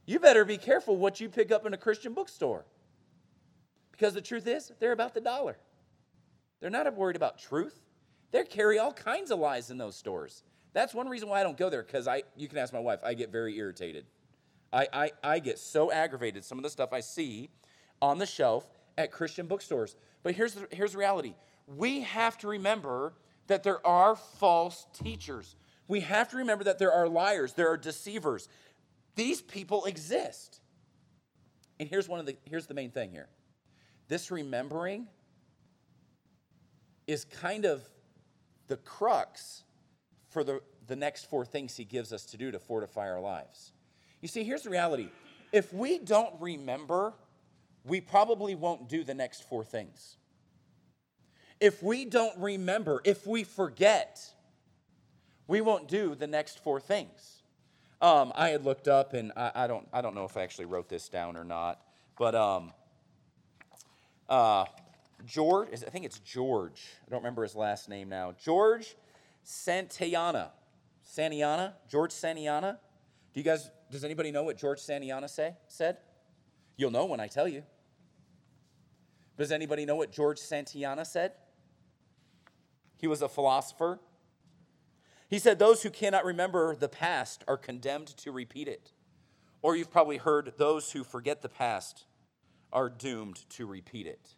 You 0.06 0.18
better 0.18 0.44
be 0.44 0.56
careful 0.56 0.96
what 0.96 1.20
you 1.20 1.28
pick 1.28 1.52
up 1.52 1.66
in 1.66 1.74
a 1.74 1.76
Christian 1.76 2.14
bookstore. 2.14 2.64
Because 3.92 4.14
the 4.14 4.22
truth 4.22 4.46
is, 4.46 4.72
they're 4.80 4.92
about 4.92 5.14
the 5.14 5.20
dollar. 5.20 5.58
They're 6.60 6.70
not 6.70 6.92
worried 6.96 7.14
about 7.14 7.38
truth. 7.38 7.78
They 8.32 8.42
carry 8.44 8.78
all 8.78 8.92
kinds 8.92 9.30
of 9.30 9.38
lies 9.38 9.70
in 9.70 9.76
those 9.76 9.96
stores. 9.96 10.42
That's 10.72 10.94
one 10.94 11.08
reason 11.08 11.28
why 11.28 11.40
I 11.40 11.42
don't 11.42 11.58
go 11.58 11.68
there, 11.68 11.82
because 11.82 12.08
I 12.08 12.22
you 12.36 12.48
can 12.48 12.58
ask 12.58 12.72
my 12.72 12.80
wife, 12.80 13.00
I 13.04 13.14
get 13.14 13.30
very 13.30 13.56
irritated. 13.58 14.06
I, 14.72 14.88
I, 14.92 15.10
I 15.22 15.38
get 15.40 15.58
so 15.58 15.92
aggravated 15.92 16.44
some 16.44 16.58
of 16.58 16.64
the 16.64 16.70
stuff 16.70 16.92
I 16.92 17.00
see 17.00 17.50
on 18.00 18.18
the 18.18 18.26
shelf 18.26 18.64
at 18.96 19.10
Christian 19.10 19.46
bookstores. 19.46 19.96
But 20.22 20.34
here's 20.34 20.54
the, 20.54 20.68
here's 20.70 20.92
the 20.92 20.98
reality. 20.98 21.34
We 21.66 22.00
have 22.00 22.38
to 22.38 22.48
remember 22.48 23.12
that 23.48 23.62
there 23.62 23.84
are 23.86 24.16
false 24.16 24.86
teachers. 24.92 25.56
We 25.90 26.00
have 26.02 26.30
to 26.30 26.36
remember 26.36 26.62
that 26.64 26.78
there 26.78 26.92
are 26.92 27.08
liars, 27.08 27.54
there 27.54 27.68
are 27.68 27.76
deceivers. 27.76 28.48
These 29.16 29.42
people 29.42 29.86
exist. 29.86 30.60
And 31.80 31.88
here's 31.88 32.08
one 32.08 32.20
of 32.20 32.26
the 32.26 32.36
here's 32.44 32.66
the 32.66 32.74
main 32.74 32.92
thing 32.92 33.10
here. 33.10 33.28
This 34.06 34.30
remembering 34.30 35.08
is 37.08 37.24
kind 37.24 37.64
of 37.64 37.82
the 38.68 38.76
crux 38.76 39.64
for 40.28 40.44
the, 40.44 40.60
the 40.86 40.94
next 40.94 41.28
four 41.28 41.44
things 41.44 41.76
he 41.76 41.84
gives 41.84 42.12
us 42.12 42.24
to 42.26 42.36
do 42.36 42.52
to 42.52 42.60
fortify 42.60 43.10
our 43.10 43.20
lives. 43.20 43.72
You 44.20 44.28
see, 44.28 44.44
here's 44.44 44.62
the 44.62 44.70
reality. 44.70 45.08
If 45.50 45.72
we 45.72 45.98
don't 45.98 46.34
remember, 46.38 47.14
we 47.84 48.00
probably 48.00 48.54
won't 48.54 48.88
do 48.88 49.02
the 49.02 49.14
next 49.14 49.48
four 49.48 49.64
things. 49.64 50.18
If 51.58 51.82
we 51.82 52.04
don't 52.04 52.38
remember, 52.38 53.00
if 53.04 53.26
we 53.26 53.42
forget, 53.42 54.20
we 55.50 55.60
won't 55.60 55.88
do 55.88 56.14
the 56.14 56.28
next 56.28 56.62
four 56.62 56.78
things. 56.78 57.42
Um, 58.00 58.32
I 58.36 58.50
had 58.50 58.64
looked 58.64 58.86
up, 58.86 59.14
and 59.14 59.32
I, 59.36 59.50
I, 59.56 59.66
don't, 59.66 59.86
I 59.92 60.00
don't 60.00 60.14
know 60.14 60.24
if 60.24 60.36
I 60.36 60.42
actually 60.42 60.66
wrote 60.66 60.88
this 60.88 61.08
down 61.08 61.36
or 61.36 61.44
not, 61.44 61.82
but 62.16 62.36
um, 62.36 62.72
uh, 64.28 64.66
George, 65.26 65.68
I 65.72 65.90
think 65.90 66.04
it's 66.04 66.20
George. 66.20 66.86
I 67.04 67.10
don't 67.10 67.18
remember 67.18 67.42
his 67.42 67.56
last 67.56 67.88
name 67.88 68.08
now. 68.08 68.32
George 68.40 68.94
Santayana. 69.44 70.50
Santayana? 71.04 71.72
George 71.88 72.12
Santayana? 72.12 72.78
Do 73.34 73.40
you 73.40 73.44
guys, 73.44 73.72
does 73.90 74.04
anybody 74.04 74.30
know 74.30 74.44
what 74.44 74.56
George 74.56 74.78
Santayana 74.78 75.28
say, 75.28 75.56
said? 75.66 75.96
You'll 76.76 76.92
know 76.92 77.06
when 77.06 77.18
I 77.18 77.26
tell 77.26 77.48
you. 77.48 77.64
Does 79.36 79.50
anybody 79.50 79.84
know 79.84 79.96
what 79.96 80.12
George 80.12 80.38
Santayana 80.38 81.04
said? 81.04 81.32
He 82.98 83.08
was 83.08 83.20
a 83.20 83.28
philosopher. 83.28 83.98
He 85.30 85.38
said, 85.38 85.58
Those 85.58 85.82
who 85.82 85.90
cannot 85.90 86.24
remember 86.24 86.74
the 86.74 86.88
past 86.88 87.44
are 87.46 87.56
condemned 87.56 88.08
to 88.18 88.32
repeat 88.32 88.66
it. 88.66 88.92
Or 89.62 89.76
you've 89.76 89.92
probably 89.92 90.16
heard, 90.16 90.54
Those 90.58 90.90
who 90.90 91.04
forget 91.04 91.40
the 91.40 91.48
past 91.48 92.04
are 92.72 92.90
doomed 92.90 93.48
to 93.50 93.64
repeat 93.64 94.08
it. 94.08 94.34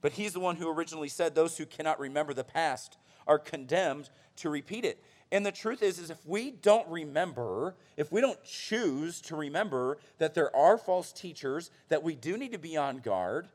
But 0.00 0.12
he's 0.12 0.32
the 0.32 0.40
one 0.40 0.56
who 0.56 0.70
originally 0.70 1.08
said, 1.08 1.34
Those 1.34 1.58
who 1.58 1.66
cannot 1.66 1.98
remember 1.98 2.32
the 2.32 2.44
past 2.44 2.96
are 3.26 3.38
condemned 3.38 4.08
to 4.36 4.48
repeat 4.48 4.84
it. 4.84 5.02
And 5.32 5.44
the 5.44 5.50
truth 5.50 5.82
is, 5.82 5.98
is 5.98 6.10
if 6.10 6.24
we 6.24 6.52
don't 6.52 6.86
remember, 6.88 7.74
if 7.96 8.12
we 8.12 8.20
don't 8.20 8.42
choose 8.44 9.20
to 9.22 9.34
remember 9.34 9.98
that 10.18 10.34
there 10.34 10.54
are 10.54 10.78
false 10.78 11.12
teachers, 11.12 11.72
that 11.88 12.04
we 12.04 12.14
do 12.14 12.36
need 12.36 12.52
to 12.52 12.58
be 12.58 12.76
on 12.76 12.98
guard, 12.98 13.48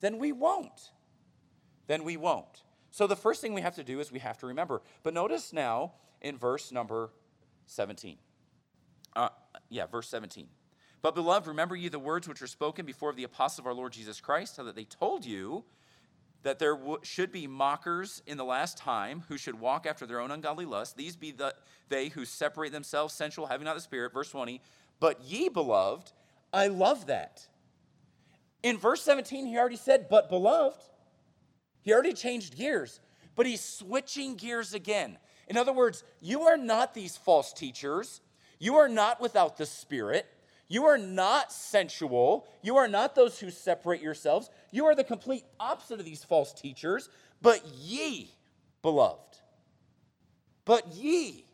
then 0.00 0.18
we 0.18 0.32
won't. 0.32 0.92
Then 1.88 2.04
we 2.04 2.16
won't. 2.16 2.62
So 2.90 3.06
the 3.06 3.16
first 3.16 3.40
thing 3.40 3.54
we 3.54 3.60
have 3.60 3.74
to 3.76 3.84
do 3.84 4.00
is 4.00 4.10
we 4.10 4.18
have 4.18 4.38
to 4.38 4.46
remember. 4.46 4.82
But 5.02 5.14
notice 5.14 5.52
now 5.52 5.92
in 6.20 6.36
verse 6.36 6.72
number 6.72 7.10
17. 7.66 8.16
Uh, 9.14 9.28
yeah, 9.68 9.86
verse 9.86 10.08
17. 10.08 10.46
But 11.00 11.14
beloved, 11.14 11.46
remember 11.46 11.76
ye 11.76 11.88
the 11.88 11.98
words 11.98 12.26
which 12.26 12.40
were 12.40 12.46
spoken 12.46 12.84
before 12.84 13.10
of 13.10 13.16
the 13.16 13.24
apostle 13.24 13.62
of 13.62 13.66
our 13.66 13.74
Lord 13.74 13.92
Jesus 13.92 14.20
Christ, 14.20 14.56
how 14.56 14.64
that 14.64 14.74
they 14.74 14.84
told 14.84 15.24
you 15.24 15.64
that 16.42 16.58
there 16.58 16.76
w- 16.76 16.98
should 17.02 17.30
be 17.30 17.46
mockers 17.46 18.22
in 18.26 18.36
the 18.36 18.44
last 18.44 18.78
time 18.78 19.24
who 19.28 19.36
should 19.36 19.58
walk 19.58 19.86
after 19.86 20.06
their 20.06 20.20
own 20.20 20.30
ungodly 20.30 20.64
lust. 20.64 20.96
These 20.96 21.16
be 21.16 21.30
the, 21.30 21.54
they 21.88 22.08
who 22.08 22.24
separate 22.24 22.72
themselves 22.72 23.14
sensual, 23.14 23.46
having 23.46 23.64
not 23.64 23.74
the 23.74 23.80
Spirit. 23.80 24.12
Verse 24.12 24.30
20. 24.30 24.60
But 25.00 25.22
ye, 25.22 25.48
beloved, 25.48 26.12
I 26.52 26.68
love 26.68 27.06
that. 27.06 27.46
In 28.62 28.76
verse 28.76 29.02
17, 29.02 29.46
he 29.46 29.56
already 29.56 29.76
said, 29.76 30.08
but 30.08 30.28
beloved. 30.28 30.82
He 31.88 31.94
already 31.94 32.12
changed 32.12 32.54
gears, 32.54 33.00
but 33.34 33.46
he's 33.46 33.62
switching 33.62 34.36
gears 34.36 34.74
again. 34.74 35.16
In 35.46 35.56
other 35.56 35.72
words, 35.72 36.04
you 36.20 36.42
are 36.42 36.58
not 36.58 36.92
these 36.92 37.16
false 37.16 37.50
teachers. 37.50 38.20
You 38.58 38.76
are 38.76 38.90
not 38.90 39.22
without 39.22 39.56
the 39.56 39.64
Spirit. 39.64 40.26
You 40.68 40.84
are 40.84 40.98
not 40.98 41.50
sensual. 41.50 42.46
You 42.60 42.76
are 42.76 42.88
not 42.88 43.14
those 43.14 43.40
who 43.40 43.50
separate 43.50 44.02
yourselves. 44.02 44.50
You 44.70 44.84
are 44.84 44.94
the 44.94 45.02
complete 45.02 45.44
opposite 45.58 45.98
of 45.98 46.04
these 46.04 46.22
false 46.22 46.52
teachers. 46.52 47.08
But 47.40 47.64
ye, 47.66 48.34
beloved, 48.82 49.38
but 50.66 50.88
ye. 50.88 51.46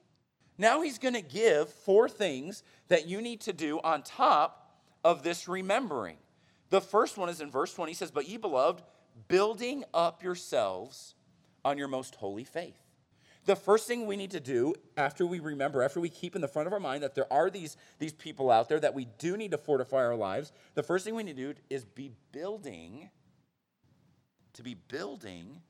Now 0.59 0.81
he's 0.81 0.99
going 0.99 1.15
to 1.15 1.23
give 1.23 1.69
four 1.69 2.09
things 2.09 2.65
that 2.89 3.07
you 3.07 3.23
need 3.23 3.43
to 3.43 3.53
do 3.53 3.79
on 3.85 4.03
top 4.03 4.81
of 5.05 5.23
this 5.23 5.47
remembering. 5.47 6.17
The 6.71 6.81
first 6.81 7.17
one 7.17 7.29
is 7.29 7.41
in 7.41 7.53
verse 7.53 7.73
20. 7.73 7.93
He 7.93 7.95
says, 7.95 8.11
But 8.11 8.29
ye, 8.29 8.37
beloved, 8.37 8.83
building 9.29 9.85
up 9.93 10.23
yourselves 10.23 11.15
on 11.65 11.79
your 11.79 11.89
most 11.89 12.17
holy 12.17 12.45
faith 12.45 12.85
the 13.47 13.57
first 13.57 13.87
thing 13.87 14.07
we 14.07 14.17
need 14.17 14.31
to 14.31 14.41
do 14.41 14.75
after 14.97 15.27
we 15.27 15.39
remember, 15.39 15.83
after 15.83 16.01
we 16.01 16.09
keep 16.09 16.35
in 16.35 16.41
the 16.41 16.49
front 16.49 16.67
of 16.67 16.73
our 16.73 16.81
mind 16.81 17.03
that 17.03 17.15
there 17.15 17.31
are 17.33 17.51
these, 17.51 17.77
these 17.99 18.13
people 18.13 18.51
out 18.51 18.69
there 18.69 18.81
that 18.81 18.95
we 18.95 19.07
do 19.19 19.37
need 19.37 19.51
to 19.51 19.59
fortify 19.59 19.99
our 19.99 20.15
lives, 20.15 20.53
the 20.75 20.83
first 20.83 21.05
thing 21.05 21.15
we 21.15 21.23
need 21.23 21.37
to 21.37 21.55
do 21.55 21.61
is 21.69 21.85
be 21.85 22.11
building, 22.33 23.11
to 24.55 24.63
be 24.63 24.75
building 24.75 25.61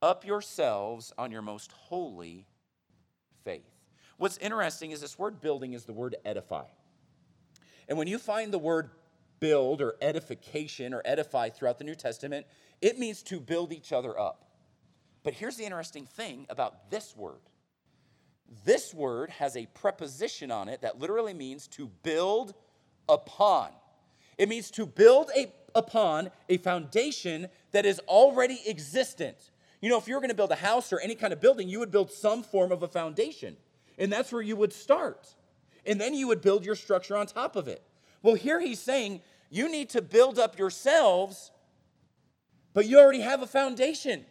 up 0.00 0.24
yourselves 0.24 1.12
on 1.18 1.30
your 1.30 1.42
most 1.42 1.72
holy 1.72 2.46
faith. 3.44 3.68
What's 4.16 4.38
interesting 4.38 4.92
is 4.92 5.00
this 5.00 5.18
word 5.18 5.40
building 5.40 5.74
is 5.74 5.84
the 5.84 5.92
word 5.92 6.16
edify. 6.24 6.64
And 7.88 7.98
when 7.98 8.08
you 8.08 8.18
find 8.18 8.52
the 8.52 8.58
word 8.58 8.90
build 9.42 9.82
or 9.82 9.96
edification 10.00 10.94
or 10.94 11.02
edify 11.04 11.50
throughout 11.50 11.76
the 11.76 11.84
New 11.84 11.96
Testament, 11.96 12.46
it 12.80 12.96
means 12.96 13.24
to 13.24 13.40
build 13.40 13.72
each 13.72 13.92
other 13.92 14.16
up. 14.16 14.44
But 15.24 15.34
here's 15.34 15.56
the 15.56 15.64
interesting 15.64 16.06
thing 16.06 16.46
about 16.48 16.90
this 16.90 17.16
word 17.16 17.40
this 18.64 18.94
word 18.94 19.30
has 19.30 19.56
a 19.56 19.66
preposition 19.66 20.50
on 20.50 20.68
it 20.68 20.82
that 20.82 21.00
literally 21.00 21.32
means 21.32 21.66
to 21.68 21.88
build 22.02 22.54
upon. 23.08 23.70
It 24.38 24.48
means 24.48 24.70
to 24.72 24.86
build 24.86 25.30
a, 25.34 25.50
upon 25.74 26.30
a 26.48 26.58
foundation 26.58 27.48
that 27.72 27.86
is 27.86 27.98
already 28.00 28.60
existent. 28.68 29.50
You 29.80 29.88
know, 29.88 29.98
if 29.98 30.06
you 30.06 30.14
were 30.14 30.20
going 30.20 30.28
to 30.28 30.36
build 30.36 30.52
a 30.52 30.56
house 30.56 30.92
or 30.92 31.00
any 31.00 31.14
kind 31.14 31.32
of 31.32 31.40
building, 31.40 31.68
you 31.68 31.78
would 31.78 31.90
build 31.90 32.12
some 32.12 32.42
form 32.42 32.72
of 32.72 32.82
a 32.82 32.88
foundation. 32.88 33.56
And 33.98 34.12
that's 34.12 34.30
where 34.30 34.42
you 34.42 34.54
would 34.54 34.72
start. 34.72 35.34
And 35.86 36.00
then 36.00 36.12
you 36.14 36.28
would 36.28 36.42
build 36.42 36.64
your 36.64 36.76
structure 36.76 37.16
on 37.16 37.26
top 37.26 37.56
of 37.56 37.68
it. 37.68 37.82
Well, 38.22 38.34
here 38.34 38.60
he's 38.60 38.80
saying 38.80 39.20
you 39.52 39.70
need 39.70 39.90
to 39.90 40.00
build 40.00 40.38
up 40.38 40.58
yourselves, 40.58 41.50
but 42.72 42.86
you 42.86 42.98
already 42.98 43.20
have 43.20 43.42
a 43.42 43.46
foundation. 43.46 44.24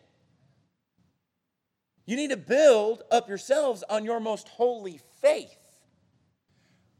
You 2.07 2.15
need 2.15 2.31
to 2.31 2.37
build 2.37 3.03
up 3.11 3.29
yourselves 3.29 3.83
on 3.87 4.03
your 4.03 4.19
most 4.19 4.49
holy 4.49 4.99
faith. 5.21 5.77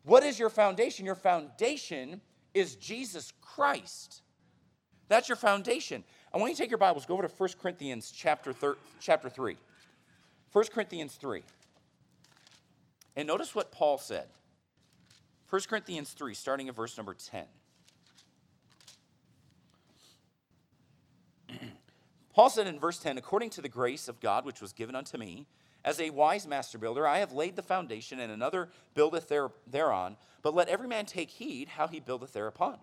What 0.03 0.21
is 0.21 0.37
your 0.37 0.51
foundation? 0.51 1.03
Your 1.03 1.15
foundation 1.15 2.21
is 2.53 2.75
Jesus 2.75 3.33
Christ. 3.41 4.21
That's 5.07 5.27
your 5.27 5.35
foundation. 5.35 6.03
I 6.31 6.37
want 6.37 6.51
you 6.51 6.55
to 6.57 6.61
take 6.61 6.69
your 6.69 6.77
Bibles, 6.77 7.07
go 7.07 7.15
over 7.15 7.27
to 7.27 7.33
1 7.35 7.49
Corinthians 7.59 8.13
chapter, 8.15 8.53
thir- 8.53 8.77
chapter 8.99 9.29
3. 9.29 9.57
1 10.51 10.65
Corinthians 10.71 11.15
3. 11.15 11.41
And 13.15 13.27
notice 13.27 13.55
what 13.55 13.71
Paul 13.71 13.97
said. 13.97 14.27
1 15.49 15.61
Corinthians 15.67 16.11
3, 16.11 16.35
starting 16.35 16.69
at 16.69 16.75
verse 16.75 16.95
number 16.97 17.15
10. 17.15 17.45
Paul 22.33 22.50
said 22.50 22.67
in 22.67 22.79
verse 22.79 23.00
10 23.00 23.17
According 23.17 23.50
to 23.51 23.61
the 23.61 23.69
grace 23.69 24.07
of 24.07 24.19
God 24.19 24.45
which 24.45 24.61
was 24.61 24.73
given 24.73 24.95
unto 24.95 25.17
me, 25.17 25.47
as 25.83 26.00
a 26.00 26.11
wise 26.11 26.47
master 26.47 26.77
builder, 26.77 27.07
I 27.07 27.19
have 27.19 27.33
laid 27.33 27.55
the 27.55 27.63
foundation, 27.63 28.19
and 28.19 28.31
another 28.31 28.69
buildeth 28.93 29.27
there, 29.27 29.50
thereon. 29.65 30.15
But 30.41 30.53
let 30.53 30.69
every 30.69 30.88
man 30.88 31.05
take 31.05 31.29
heed 31.29 31.69
how 31.69 31.88
he 31.88 32.00
buildeth 32.00 32.33
thereupon. 32.33 32.77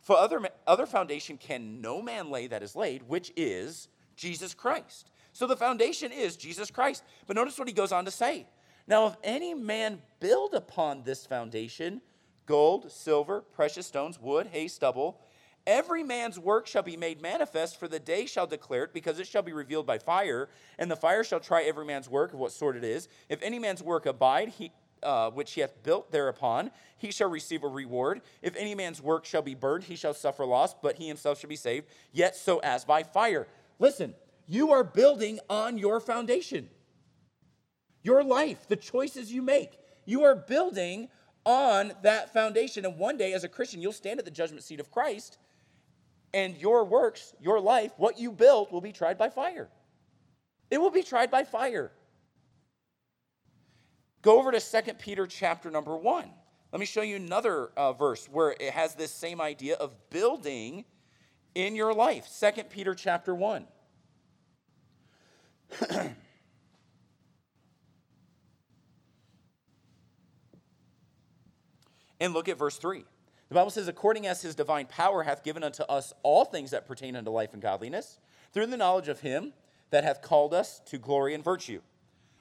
For 0.00 0.16
other, 0.16 0.40
other 0.66 0.86
foundation 0.86 1.38
can 1.38 1.80
no 1.80 2.02
man 2.02 2.30
lay 2.30 2.46
that 2.46 2.62
is 2.62 2.76
laid, 2.76 3.02
which 3.04 3.32
is 3.36 3.88
Jesus 4.16 4.54
Christ. 4.54 5.10
So 5.32 5.46
the 5.46 5.56
foundation 5.56 6.12
is 6.12 6.36
Jesus 6.36 6.70
Christ. 6.70 7.02
But 7.26 7.36
notice 7.36 7.58
what 7.58 7.68
he 7.68 7.74
goes 7.74 7.92
on 7.92 8.04
to 8.04 8.10
say. 8.10 8.46
Now, 8.86 9.08
if 9.08 9.16
any 9.24 9.52
man 9.52 10.00
build 10.20 10.54
upon 10.54 11.02
this 11.02 11.26
foundation 11.26 12.00
gold, 12.46 12.92
silver, 12.92 13.40
precious 13.40 13.86
stones, 13.86 14.20
wood, 14.20 14.46
hay, 14.52 14.68
stubble, 14.68 15.20
Every 15.66 16.04
man's 16.04 16.38
work 16.38 16.66
shall 16.66 16.82
be 16.82 16.96
made 16.96 17.20
manifest, 17.20 17.78
for 17.80 17.88
the 17.88 17.98
day 17.98 18.26
shall 18.26 18.46
declare 18.46 18.84
it, 18.84 18.92
because 18.92 19.18
it 19.18 19.26
shall 19.26 19.42
be 19.42 19.52
revealed 19.52 19.86
by 19.86 19.98
fire, 19.98 20.48
and 20.78 20.88
the 20.88 20.96
fire 20.96 21.24
shall 21.24 21.40
try 21.40 21.64
every 21.64 21.84
man's 21.84 22.08
work 22.08 22.32
of 22.32 22.38
what 22.38 22.52
sort 22.52 22.76
it 22.76 22.84
is. 22.84 23.08
If 23.28 23.42
any 23.42 23.58
man's 23.58 23.82
work 23.82 24.06
abide, 24.06 24.50
he, 24.50 24.70
uh, 25.02 25.30
which 25.30 25.52
he 25.54 25.60
hath 25.62 25.82
built 25.82 26.12
thereupon, 26.12 26.70
he 26.96 27.10
shall 27.10 27.28
receive 27.28 27.64
a 27.64 27.68
reward. 27.68 28.20
If 28.42 28.54
any 28.56 28.74
man's 28.76 29.02
work 29.02 29.24
shall 29.24 29.42
be 29.42 29.54
burned, 29.54 29.84
he 29.84 29.96
shall 29.96 30.14
suffer 30.14 30.46
loss, 30.46 30.72
but 30.72 30.96
he 30.96 31.08
himself 31.08 31.40
shall 31.40 31.50
be 31.50 31.56
saved, 31.56 31.88
yet 32.12 32.36
so 32.36 32.58
as 32.58 32.84
by 32.84 33.02
fire. 33.02 33.48
Listen, 33.80 34.14
you 34.46 34.70
are 34.70 34.84
building 34.84 35.40
on 35.50 35.78
your 35.78 35.98
foundation. 35.98 36.68
your 38.06 38.22
life, 38.22 38.68
the 38.68 38.76
choices 38.76 39.32
you 39.32 39.42
make. 39.42 39.78
You 40.04 40.22
are 40.22 40.36
building 40.36 41.08
on 41.44 41.92
that 42.02 42.32
foundation. 42.32 42.84
And 42.84 42.96
one 42.98 43.16
day, 43.16 43.32
as 43.32 43.42
a 43.42 43.48
Christian, 43.48 43.82
you'll 43.82 43.92
stand 43.92 44.20
at 44.20 44.24
the 44.24 44.30
judgment 44.30 44.62
seat 44.62 44.78
of 44.78 44.90
Christ, 44.92 45.38
and 46.36 46.56
your 46.58 46.84
works, 46.84 47.34
your 47.40 47.58
life, 47.58 47.92
what 47.96 48.18
you 48.18 48.30
built 48.30 48.70
will 48.70 48.82
be 48.82 48.92
tried 48.92 49.16
by 49.16 49.30
fire. 49.30 49.70
It 50.70 50.76
will 50.78 50.90
be 50.90 51.02
tried 51.02 51.30
by 51.30 51.44
fire. 51.44 51.90
Go 54.20 54.38
over 54.38 54.52
to 54.52 54.60
2 54.60 54.92
Peter 54.98 55.26
chapter 55.26 55.70
number 55.70 55.96
1. 55.96 56.30
Let 56.72 56.78
me 56.78 56.84
show 56.84 57.00
you 57.00 57.16
another 57.16 57.70
uh, 57.74 57.94
verse 57.94 58.28
where 58.30 58.54
it 58.60 58.72
has 58.72 58.94
this 58.94 59.10
same 59.12 59.40
idea 59.40 59.76
of 59.76 59.94
building 60.10 60.84
in 61.54 61.74
your 61.74 61.94
life. 61.94 62.28
2 62.38 62.64
Peter 62.64 62.94
chapter 62.94 63.34
1. 63.34 63.66
and 72.20 72.34
look 72.34 72.50
at 72.50 72.58
verse 72.58 72.76
3. 72.76 73.06
The 73.48 73.54
Bible 73.54 73.70
says, 73.70 73.86
according 73.88 74.26
as 74.26 74.42
his 74.42 74.54
divine 74.54 74.86
power 74.86 75.22
hath 75.22 75.44
given 75.44 75.62
unto 75.62 75.84
us 75.84 76.12
all 76.22 76.44
things 76.44 76.72
that 76.72 76.86
pertain 76.86 77.14
unto 77.14 77.30
life 77.30 77.52
and 77.52 77.62
godliness, 77.62 78.18
through 78.52 78.66
the 78.66 78.76
knowledge 78.76 79.08
of 79.08 79.20
him 79.20 79.52
that 79.90 80.04
hath 80.04 80.22
called 80.22 80.52
us 80.52 80.80
to 80.86 80.98
glory 80.98 81.32
and 81.34 81.44
virtue, 81.44 81.80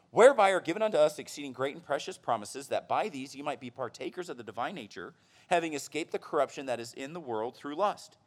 whereby 0.09 0.50
are 0.50 0.62
given 0.62 0.81
unto 0.81 0.97
us 0.97 1.19
exceeding 1.19 1.53
great 1.53 1.75
and 1.75 1.85
precious 1.85 2.17
promises, 2.17 2.69
that 2.69 2.88
by 2.88 3.09
these 3.09 3.35
ye 3.35 3.43
might 3.43 3.59
be 3.59 3.69
partakers 3.69 4.29
of 4.29 4.38
the 4.38 4.43
divine 4.43 4.74
nature, 4.74 5.13
having 5.47 5.74
escaped 5.74 6.12
the 6.12 6.19
corruption 6.19 6.65
that 6.65 6.79
is 6.79 6.93
in 6.93 7.13
the 7.13 7.19
world 7.19 7.55
through 7.55 7.75
lust. 7.75 8.17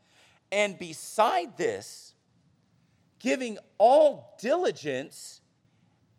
And 0.52 0.78
beside 0.78 1.56
this, 1.56 2.14
giving 3.18 3.58
all 3.76 4.36
diligence, 4.40 5.40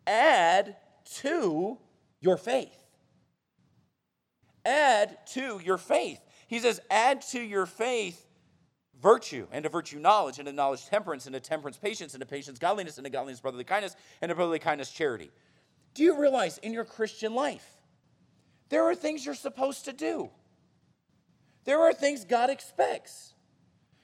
add 0.06 0.76
to 1.04 1.78
your 2.20 2.36
faith. 2.36 2.76
Add 4.64 5.16
to 5.28 5.58
your 5.64 5.78
faith. 5.78 6.20
He 6.50 6.58
says, 6.58 6.80
add 6.90 7.22
to 7.28 7.40
your 7.40 7.64
faith 7.64 8.26
virtue, 9.00 9.46
and 9.52 9.62
to 9.62 9.68
virtue 9.68 10.00
knowledge, 10.00 10.40
and 10.40 10.46
to 10.46 10.52
knowledge 10.52 10.84
temperance, 10.86 11.26
and 11.26 11.32
to 11.32 11.38
temperance 11.38 11.76
patience, 11.76 12.12
and 12.12 12.20
to 12.20 12.26
patience 12.26 12.58
godliness, 12.58 12.98
and 12.98 13.04
to 13.04 13.10
godliness 13.10 13.40
brotherly 13.40 13.62
kindness, 13.62 13.94
and 14.20 14.30
to 14.30 14.34
brotherly 14.34 14.58
kindness 14.58 14.90
charity. 14.90 15.30
Do 15.94 16.02
you 16.02 16.20
realize 16.20 16.58
in 16.58 16.72
your 16.72 16.84
Christian 16.84 17.36
life, 17.36 17.64
there 18.68 18.82
are 18.82 18.96
things 18.96 19.24
you're 19.24 19.36
supposed 19.36 19.84
to 19.84 19.92
do? 19.92 20.28
There 21.66 21.80
are 21.82 21.92
things 21.92 22.24
God 22.24 22.50
expects. 22.50 23.32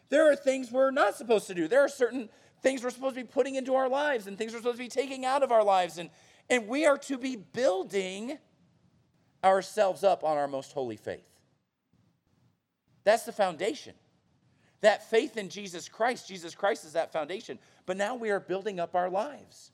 There 0.09 0.31
are 0.31 0.37
things 0.37 0.71
we're 0.71 0.93
not 0.93 1.17
supposed 1.17 1.49
to 1.49 1.55
do. 1.55 1.67
There 1.67 1.85
are 1.85 1.89
certain 1.89 2.29
things 2.63 2.85
we're 2.85 2.91
supposed 2.91 3.17
to 3.17 3.23
be 3.23 3.29
putting 3.29 3.57
into 3.57 3.75
our 3.75 3.89
lives 3.89 4.29
and 4.29 4.39
things 4.39 4.53
we're 4.53 4.61
supposed 4.61 4.79
to 4.79 4.85
be 4.85 4.89
taking 4.89 5.25
out 5.25 5.43
of 5.43 5.51
our 5.51 5.65
lives. 5.65 5.99
And, 5.99 6.11
and 6.49 6.69
we 6.69 6.87
are 6.87 6.97
to 6.99 7.19
be 7.19 7.35
building 7.35 8.39
ourselves 9.43 10.05
up 10.05 10.23
on 10.23 10.39
our 10.39 10.47
most 10.47 10.73
holy 10.73 10.97
faith. 10.97 11.36
That's 13.07 13.23
the 13.23 13.33
foundation. 13.33 13.95
That 14.81 15.09
faith 15.09 15.37
in 15.37 15.49
Jesus 15.49 15.89
Christ, 15.89 16.27
Jesus 16.27 16.57
Christ 16.57 16.85
is 16.85 16.95
that 16.95 17.13
foundation. 17.13 17.61
But 17.87 17.97
now 17.97 18.17
we 18.17 18.31
are 18.31 18.41
building 18.41 18.81
up 18.81 18.97
our 18.97 19.09
lives. 19.09 19.71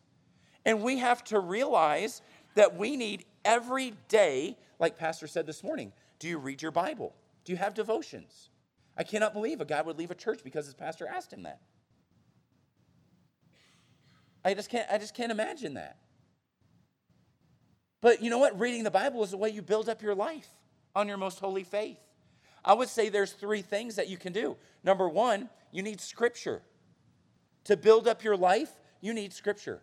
And 0.66 0.82
we 0.82 0.98
have 0.98 1.24
to 1.24 1.40
realize 1.40 2.20
that 2.54 2.76
we 2.76 2.94
need 2.94 3.24
every 3.42 3.94
day, 4.08 4.58
like 4.78 4.98
Pastor 4.98 5.26
said 5.26 5.46
this 5.46 5.64
morning, 5.64 5.92
do 6.18 6.28
you 6.28 6.36
read 6.36 6.60
your 6.60 6.72
Bible? 6.72 7.14
Do 7.46 7.52
you 7.52 7.56
have 7.56 7.72
devotions? 7.72 8.50
I 8.98 9.02
cannot 9.02 9.32
believe 9.32 9.62
a 9.62 9.64
guy 9.64 9.80
would 9.80 9.98
leave 9.98 10.10
a 10.10 10.14
church 10.14 10.40
because 10.44 10.66
his 10.66 10.74
pastor 10.74 11.08
asked 11.08 11.32
him 11.32 11.44
that. 11.44 11.62
I 14.44 14.52
just 14.52 14.68
can't, 14.68 14.86
I 14.92 14.98
just 14.98 15.14
can't 15.14 15.32
imagine 15.32 15.74
that. 15.74 15.96
But 18.02 18.22
you 18.22 18.28
know 18.28 18.38
what? 18.38 18.60
Reading 18.60 18.84
the 18.84 18.90
Bible 18.90 19.22
is 19.22 19.30
the 19.30 19.38
way 19.38 19.48
you 19.48 19.62
build 19.62 19.88
up 19.88 20.02
your 20.02 20.14
life 20.14 20.50
on 20.94 21.08
your 21.08 21.16
most 21.16 21.38
holy 21.38 21.64
faith. 21.64 21.98
I 22.64 22.74
would 22.74 22.88
say 22.88 23.08
there's 23.08 23.32
three 23.32 23.62
things 23.62 23.96
that 23.96 24.08
you 24.08 24.16
can 24.16 24.32
do. 24.32 24.56
Number 24.84 25.08
one, 25.08 25.48
you 25.70 25.82
need 25.82 26.00
scripture. 26.00 26.62
To 27.64 27.76
build 27.76 28.06
up 28.06 28.22
your 28.22 28.36
life, 28.36 28.70
you 29.00 29.12
need 29.14 29.32
scripture. 29.32 29.82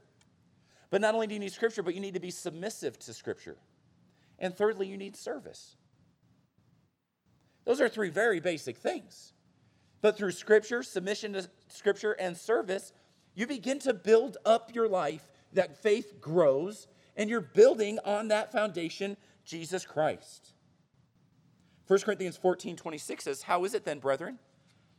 But 0.90 1.02
not 1.02 1.14
only 1.14 1.28
do 1.28 1.34
you 1.34 1.40
need 1.40 1.52
scripture, 1.52 1.84
but 1.84 1.94
you 1.94 2.00
need 2.00 2.14
to 2.14 2.20
be 2.20 2.32
submissive 2.32 2.98
to 3.00 3.14
scripture. 3.14 3.58
And 4.40 4.56
thirdly, 4.56 4.88
you 4.88 4.98
need 4.98 5.16
service. 5.16 5.76
Those 7.66 7.82
are 7.82 7.90
three 7.90 8.10
very 8.10 8.40
basic 8.40 8.78
things. 8.78 9.34
But 10.02 10.18
through 10.18 10.32
scripture, 10.32 10.82
submission 10.82 11.34
to 11.34 11.50
scripture, 11.68 12.14
and 12.14 12.36
service, 12.36 12.94
you 13.36 13.46
begin 13.46 13.80
to 13.80 13.94
build 13.94 14.38
up 14.46 14.74
your 14.74 14.88
life, 14.88 15.30
that 15.54 15.82
faith 15.82 16.22
grows, 16.22 16.88
and 17.18 17.30
you're 17.30 17.42
building 17.42 18.00
on 18.06 18.30
that 18.30 18.52
foundation, 18.52 19.18
Jesus 19.44 19.86
Christ. 19.86 20.54
1 21.90 22.02
Corinthians 22.02 22.38
14 22.38 22.76
26 22.76 23.24
says, 23.24 23.42
How 23.42 23.66
is 23.66 23.74
it 23.74 23.84
then, 23.84 23.98
brethren? 23.98 24.38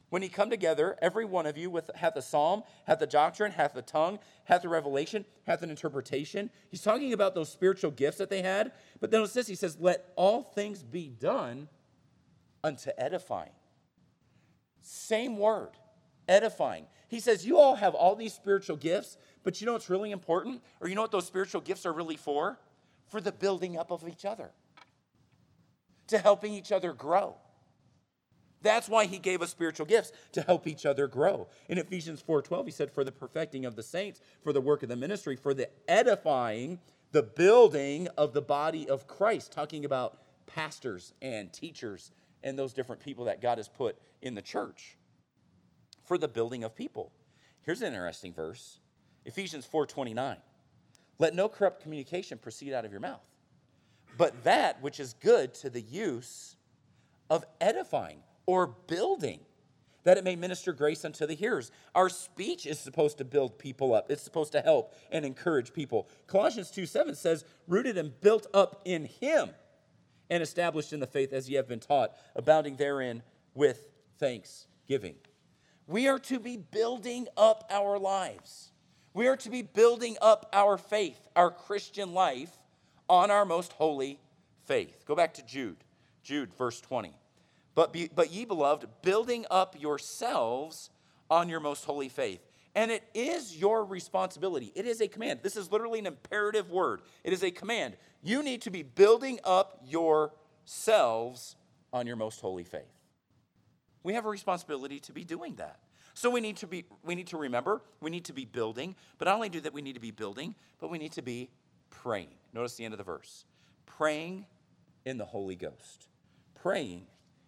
When 0.09 0.23
ye 0.23 0.29
come 0.29 0.51
together, 0.51 0.99
every 1.01 1.25
one 1.25 1.47
of 1.47 1.57
you 1.57 1.71
with, 1.71 1.89
hath 1.95 2.17
a 2.17 2.23
psalm, 2.23 2.65
hath 2.85 3.01
a 3.01 3.07
doctrine, 3.07 3.53
hath 3.53 3.77
a 3.77 3.83
tongue, 3.83 4.19
hath 4.47 4.65
a 4.65 4.69
revelation, 4.69 5.25
hath 5.47 5.63
an 5.63 5.71
interpretation. 5.71 6.51
He's 6.69 6.83
talking 6.83 7.13
about 7.13 7.37
those 7.37 7.49
spiritual 7.49 7.93
gifts 7.93 8.19
that 8.19 8.29
they 8.29 8.43
had. 8.43 8.73
But 8.99 9.13
then 9.13 9.23
it 9.23 9.31
says, 9.31 9.47
he 9.47 9.55
says, 9.55 9.77
Let 9.79 10.13
all 10.17 10.43
things 10.43 10.83
be 10.83 11.07
done 11.09 11.69
unto 12.65 12.91
edifying. 12.99 13.53
Same 14.83 15.39
word, 15.39 15.77
edifying. 16.27 16.87
He 17.07 17.21
says, 17.21 17.47
You 17.47 17.59
all 17.59 17.77
have 17.77 17.95
all 17.95 18.17
these 18.17 18.35
spiritual 18.35 18.77
gifts, 18.77 19.17
but 19.45 19.61
you 19.61 19.67
know 19.69 19.75
what's 19.75 19.91
really 19.91 20.11
important? 20.11 20.61
Or 20.81 20.89
you 20.89 20.97
know 20.97 21.03
what 21.03 21.13
those 21.13 21.29
spiritual 21.29 21.61
gifts 21.61 21.87
are 21.87 21.93
really 21.93 22.17
for? 22.17 22.59
For 23.07 23.21
the 23.21 23.31
building 23.31 23.79
up 23.79 23.93
of 23.93 24.09
each 24.09 24.25
other, 24.25 24.51
to 26.11 26.19
helping 26.19 26.53
each 26.53 26.73
other 26.73 26.93
grow. 26.93 27.37
That's 28.63 28.89
why 28.89 29.07
he 29.07 29.19
gave 29.19 29.41
us 29.41 29.51
spiritual 29.51 29.87
gifts 29.87 30.13
to 30.33 30.43
help 30.43 30.67
each 30.67 30.85
other 30.85 31.07
grow. 31.07 31.49
In 31.69 31.79
Ephesians 31.79 32.23
4:12 32.23 32.67
he 32.67 32.71
said 32.71 32.91
for 32.91 33.05
the 33.05 33.13
perfecting 33.13 33.65
of 33.65 33.75
the 33.75 33.83
saints, 33.83 34.21
for 34.43 34.53
the 34.53 34.61
work 34.61 34.83
of 34.83 34.89
the 34.89 34.97
ministry, 34.97 35.35
for 35.35 35.55
the 35.55 35.71
edifying, 35.89 36.79
the 37.13 37.23
building 37.23 38.09
of 38.19 38.35
the 38.35 38.43
body 38.43 38.89
of 38.89 39.07
Christ, 39.07 39.51
talking 39.51 39.85
about 39.85 40.19
pastors 40.47 41.15
and 41.23 41.53
teachers 41.53 42.13
and 42.43 42.59
those 42.59 42.73
different 42.73 43.03
people 43.03 43.25
that 43.27 43.41
God 43.41 43.59
has 43.59 43.69
put 43.69 43.97
in 44.21 44.35
the 44.35 44.43
church 44.43 44.97
for 46.05 46.19
the 46.19 46.29
building 46.29 46.65
of 46.65 46.75
people. 46.75 47.13
Here's 47.63 47.83
an 47.83 47.89
interesting 47.93 48.33
verse. 48.33 48.81
Ephesians 49.25 49.67
4:29. 49.67 50.37
Let 51.19 51.35
no 51.35 51.49
corrupt 51.49 51.83
communication 51.83 52.39
proceed 52.39 52.73
out 52.73 52.85
of 52.85 52.91
your 52.91 53.01
mouth, 53.01 53.25
but 54.21 54.45
that 54.45 54.83
which 54.83 55.01
is 55.01 55.15
good 55.15 55.55
to 55.55 55.71
the 55.71 55.81
use 55.81 56.55
of 57.31 57.43
edifying 57.59 58.19
or 58.45 58.67
building, 58.67 59.41
that 60.05 60.19
it 60.19 60.25
may 60.25 60.37
minister 60.37 60.75
grace 60.75 61.07
unto 61.07 61.27
the 61.27 61.33
hearers. 61.33 61.73
Our 61.95 62.11
speech 62.11 62.67
is 62.67 62.79
supposed 62.79 63.17
to 63.17 63.25
build 63.25 63.59
people 63.59 63.95
up. 63.95 64.11
It's 64.11 64.23
supposed 64.23 64.53
to 64.53 64.61
help 64.61 64.95
and 65.11 65.25
encourage 65.25 65.73
people. 65.73 66.07
Colossians 66.27 66.71
2 66.71 66.85
7 66.85 67.15
says, 67.15 67.47
rooted 67.67 67.97
and 67.97 68.21
built 68.21 68.47
up 68.53 68.83
in 68.85 69.07
him 69.07 69.53
and 70.29 70.43
established 70.43 70.93
in 70.93 71.01
the 71.01 71.07
faith 71.07 71.33
as 71.33 71.49
ye 71.49 71.57
have 71.57 71.67
been 71.67 71.81
taught, 71.81 72.11
abounding 72.37 72.77
therein 72.77 73.23
with 73.55 73.89
thanksgiving. 74.19 75.15
We 75.87 76.09
are 76.09 76.19
to 76.19 76.39
be 76.39 76.59
building 76.59 77.27
up 77.39 77.65
our 77.71 77.99
lives. 77.99 78.73
We 79.15 79.29
are 79.29 79.37
to 79.39 79.49
be 79.49 79.63
building 79.63 80.19
up 80.21 80.51
our 80.53 80.77
faith, 80.77 81.27
our 81.35 81.51
Christian 81.51 82.13
life, 82.13 82.60
on 83.11 83.31
our 83.31 83.45
most 83.45 83.73
holy 83.73 84.21
faith. 84.65 85.05
Go 85.05 85.17
back 85.17 85.35
to 85.35 85.43
Jude, 85.43 85.77
Jude, 86.23 86.55
verse 86.55 86.81
20. 86.81 87.13
But, 87.75 87.93
be, 87.93 88.09
but 88.15 88.33
ye, 88.33 88.45
beloved, 88.45 88.87
building 89.03 89.45
up 89.51 89.75
yourselves 89.79 90.91
on 91.29 91.49
your 91.49 91.61
most 91.61 91.85
holy 91.85 92.09
faith. 92.09 92.41
And 92.75 92.93
it 92.93 93.03
is 93.13 93.57
your 93.57 93.85
responsibility. 93.85 94.73
It 94.77 94.87
is 94.87 95.01
a 95.01 95.09
command. 95.09 95.41
This 95.43 95.57
is 95.57 95.73
literally 95.73 95.99
an 95.99 96.07
imperative 96.07 96.71
word. 96.71 97.03
It 97.25 97.33
is 97.33 97.43
a 97.43 97.51
command. 97.51 97.97
You 98.23 98.45
need 98.45 98.63
to 98.63 98.71
be 98.71 98.85
building 98.85 99.41
up 99.43 99.83
yourselves 99.85 101.57
on 101.93 102.07
your 102.07 102.17
most 102.17 102.41
holy 102.41 102.63
faith. 102.63 102.95
We 104.05 104.15
have 104.15 104.25
a 104.25 104.29
responsibility 104.29 105.01
to 105.01 105.13
be 105.13 105.25
doing 105.25 105.57
that. 105.57 105.81
So 106.15 106.31
we 106.31 106.41
need 106.41 106.59
to 106.59 106.67
be 106.67 106.85
we 107.05 107.15
need 107.15 107.29
to 107.29 107.37
remember, 107.37 107.83
we 108.01 108.11
need 108.11 108.25
to 108.27 108.33
be 108.33 108.45
building, 108.45 108.95
but 109.19 109.27
not 109.27 109.35
only 109.35 109.49
do 109.49 109.61
that 109.61 109.73
we 109.73 109.83
need 109.83 109.95
to 109.95 110.01
be 110.01 110.11
building, 110.11 110.55
but 110.79 110.91
we 110.91 110.99
need 110.99 111.13
to 111.13 111.23
be 111.23 111.51
praying. 111.91 112.29
Notice 112.53 112.75
the 112.75 112.85
end 112.85 112.95
of 112.95 112.99
the 112.99 113.05
verse. 113.05 113.45
Praying 113.87 114.47
in 115.05 115.19
the 115.19 115.25
Holy 115.25 115.57
Ghost. 115.57 116.09
Praying 116.55 117.07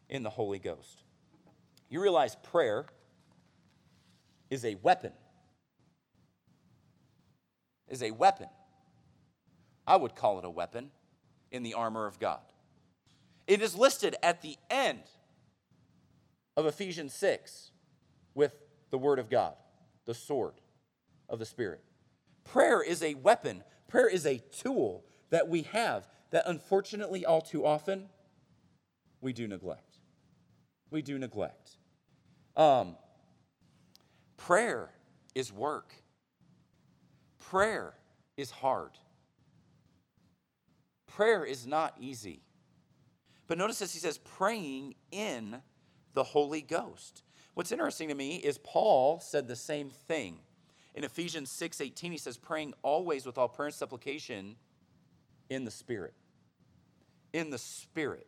in 0.09 0.23
the 0.23 0.31
Holy 0.31 0.59
Ghost. 0.59 1.05
You 1.89 2.01
realize 2.01 2.37
prayer 2.37 2.87
is 4.51 4.65
a 4.65 4.77
weapon. 4.77 5.13
Is 7.89 8.03
a 8.03 8.11
weapon. 8.11 8.49
I 9.87 9.97
would 9.97 10.15
call 10.15 10.39
it 10.39 10.45
a 10.45 10.51
weapon 10.51 10.91
in 11.51 11.63
the 11.63 11.75
armor 11.75 12.07
of 12.07 12.19
God. 12.19 12.41
It 13.47 13.61
is 13.61 13.75
listed 13.75 14.17
at 14.23 14.41
the 14.41 14.57
end 14.71 15.03
of 16.57 16.67
Ephesians 16.67 17.13
6 17.15 17.73
with 18.35 18.55
the 18.91 18.99
Word 18.99 19.19
of 19.19 19.29
God, 19.29 19.55
the 20.05 20.15
sword 20.15 20.55
of 21.29 21.39
the 21.39 21.45
Spirit. 21.45 21.83
Prayer 22.45 22.83
is 22.83 23.03
a 23.03 23.15
weapon, 23.15 23.63
prayer 23.93 24.09
is 24.09 24.25
a 24.25 24.39
tool 24.39 25.05
that 25.29 25.49
we 25.49 25.63
have 25.63 26.09
that 26.31 26.45
unfortunately, 26.47 27.27
all 27.27 27.43
too 27.43 27.67
often, 27.67 28.09
we 29.21 29.35
do 29.35 29.47
neglect. 29.47 29.99
We 30.91 31.03
do 31.03 31.19
neglect. 31.19 31.77
Um, 32.57 32.97
prayer 34.39 34.91
is 35.35 35.53
work, 35.53 35.93
prayer 37.39 37.93
is 38.39 38.51
hard. 38.51 38.93
Prayer 41.07 41.45
is 41.45 41.67
not 41.67 41.95
easy. 42.01 42.41
But 43.47 43.59
notice 43.59 43.81
this 43.81 43.93
he 43.93 43.99
says, 43.99 44.17
praying 44.17 44.95
in 45.11 45.61
the 46.15 46.25
Holy 46.25 46.63
Ghost. 46.63 47.25
What's 47.53 47.71
interesting 47.71 48.09
to 48.09 48.15
me 48.15 48.37
is 48.37 48.57
Paul 48.57 49.21
said 49.21 49.47
the 49.47 49.57
same 49.57 49.91
thing. 49.91 50.39
In 50.95 51.05
Ephesians 51.05 51.51
6 51.51 51.81
18, 51.81 52.13
he 52.13 52.19
says, 52.19 52.37
praying 52.37 52.75
always 52.83 53.25
with 53.25 53.39
all 53.39 53.49
prayer 53.49 53.69
and 53.69 53.75
supplication 53.75 54.57
in 55.49 55.65
the 55.65 55.71
Spirit. 55.71 56.15
In 57.33 57.51
the 57.51 57.59
Spirit. 57.59 58.27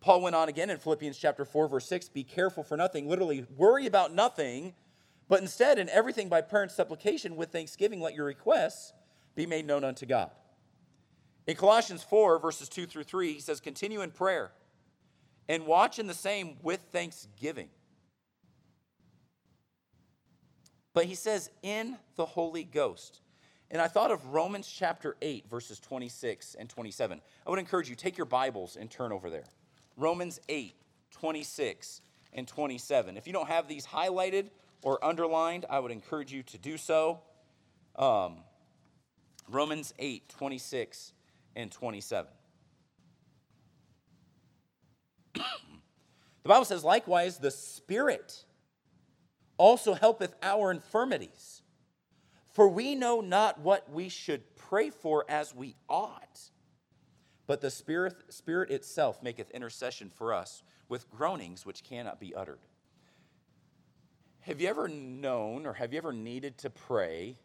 Paul 0.00 0.22
went 0.22 0.34
on 0.34 0.48
again 0.48 0.70
in 0.70 0.78
Philippians 0.78 1.16
chapter 1.16 1.44
4, 1.44 1.68
verse 1.68 1.86
6 1.86 2.08
be 2.08 2.24
careful 2.24 2.64
for 2.64 2.76
nothing, 2.76 3.08
literally, 3.08 3.46
worry 3.56 3.86
about 3.86 4.12
nothing, 4.12 4.74
but 5.28 5.40
instead, 5.40 5.78
in 5.78 5.88
everything 5.88 6.28
by 6.28 6.40
prayer 6.40 6.64
and 6.64 6.72
supplication 6.72 7.36
with 7.36 7.50
thanksgiving, 7.50 8.00
let 8.00 8.14
your 8.14 8.26
requests 8.26 8.92
be 9.34 9.46
made 9.46 9.66
known 9.66 9.84
unto 9.84 10.04
God. 10.04 10.30
In 11.46 11.56
Colossians 11.56 12.02
4, 12.02 12.38
verses 12.38 12.68
2 12.68 12.86
through 12.86 13.04
3, 13.04 13.32
he 13.34 13.40
says, 13.40 13.60
Continue 13.60 14.02
in 14.02 14.10
prayer 14.10 14.52
and 15.48 15.66
watch 15.66 15.98
in 15.98 16.06
the 16.06 16.14
same 16.14 16.56
with 16.62 16.80
thanksgiving. 16.92 17.68
But 20.94 21.06
he 21.06 21.14
says, 21.14 21.50
in 21.62 21.96
the 22.16 22.26
Holy 22.26 22.64
Ghost. 22.64 23.20
And 23.70 23.80
I 23.80 23.88
thought 23.88 24.10
of 24.10 24.26
Romans 24.26 24.68
chapter 24.68 25.16
8, 25.22 25.48
verses 25.48 25.80
26 25.80 26.56
and 26.56 26.68
27. 26.68 27.20
I 27.46 27.50
would 27.50 27.58
encourage 27.58 27.88
you, 27.88 27.96
take 27.96 28.18
your 28.18 28.26
Bibles 28.26 28.76
and 28.76 28.90
turn 28.90 29.12
over 29.12 29.30
there. 29.30 29.46
Romans 29.96 30.40
8, 30.48 30.74
26 31.10 32.02
and 32.34 32.46
27. 32.46 33.16
If 33.16 33.26
you 33.26 33.32
don't 33.32 33.48
have 33.48 33.68
these 33.68 33.86
highlighted 33.86 34.50
or 34.82 35.02
underlined, 35.02 35.64
I 35.70 35.78
would 35.78 35.90
encourage 35.90 36.32
you 36.32 36.42
to 36.44 36.58
do 36.58 36.76
so. 36.76 37.20
Um, 37.96 38.38
Romans 39.48 39.94
8, 39.98 40.28
26 40.28 41.14
and 41.56 41.70
27. 41.70 42.30
the 45.34 45.42
Bible 46.44 46.66
says, 46.66 46.84
likewise, 46.84 47.38
the 47.38 47.50
Spirit 47.50 48.44
also 49.62 49.94
helpeth 49.94 50.34
our 50.42 50.72
infirmities. 50.72 51.62
For 52.50 52.68
we 52.68 52.96
know 52.96 53.20
not 53.20 53.60
what 53.60 53.88
we 53.88 54.08
should 54.08 54.56
pray 54.56 54.90
for 54.90 55.24
as 55.28 55.54
we 55.54 55.76
ought. 55.88 56.50
But 57.46 57.60
the 57.60 57.70
Spirit, 57.70 58.14
Spirit 58.28 58.72
itself 58.72 59.22
maketh 59.22 59.52
intercession 59.52 60.10
for 60.12 60.34
us 60.34 60.64
with 60.88 61.08
groanings 61.08 61.64
which 61.64 61.84
cannot 61.84 62.18
be 62.18 62.34
uttered. 62.34 62.58
Have 64.40 64.60
you 64.60 64.66
ever 64.66 64.88
known 64.88 65.64
or 65.64 65.74
have 65.74 65.92
you 65.92 65.98
ever 65.98 66.12
needed 66.12 66.58
to 66.58 66.70
pray, 66.70 67.36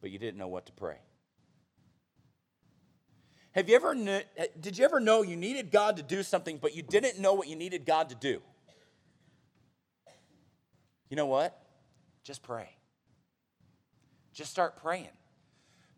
but 0.00 0.10
you 0.10 0.18
didn't 0.18 0.36
know 0.36 0.48
what 0.48 0.66
to 0.66 0.72
pray? 0.72 0.98
Have 3.52 3.68
you 3.68 3.76
ever, 3.76 3.94
did 4.60 4.76
you 4.76 4.84
ever 4.84 4.98
know 4.98 5.22
you 5.22 5.36
needed 5.36 5.70
God 5.70 5.96
to 5.98 6.02
do 6.02 6.24
something, 6.24 6.58
but 6.60 6.74
you 6.74 6.82
didn't 6.82 7.20
know 7.20 7.34
what 7.34 7.46
you 7.46 7.54
needed 7.54 7.86
God 7.86 8.08
to 8.08 8.16
do? 8.16 8.42
You 11.08 11.16
know 11.16 11.26
what? 11.26 11.58
Just 12.22 12.42
pray. 12.42 12.70
Just 14.32 14.50
start 14.50 14.76
praying. 14.76 15.08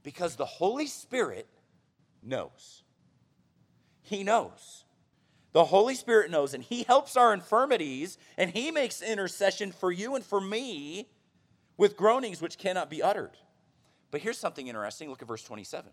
Because 0.02 0.36
the 0.36 0.46
Holy 0.46 0.86
Spirit 0.86 1.46
knows. 2.22 2.82
He 4.02 4.24
knows. 4.24 4.84
The 5.52 5.64
Holy 5.64 5.94
Spirit 5.94 6.30
knows, 6.30 6.54
and 6.54 6.62
He 6.62 6.84
helps 6.84 7.16
our 7.16 7.34
infirmities, 7.34 8.18
and 8.38 8.50
He 8.50 8.70
makes 8.70 9.02
intercession 9.02 9.72
for 9.72 9.90
you 9.90 10.14
and 10.14 10.24
for 10.24 10.40
me 10.40 11.08
with 11.76 11.96
groanings 11.96 12.40
which 12.40 12.58
cannot 12.58 12.88
be 12.88 13.02
uttered. 13.02 13.36
But 14.10 14.20
here's 14.20 14.38
something 14.38 14.68
interesting. 14.68 15.08
Look 15.08 15.22
at 15.22 15.28
verse 15.28 15.42
27. 15.42 15.90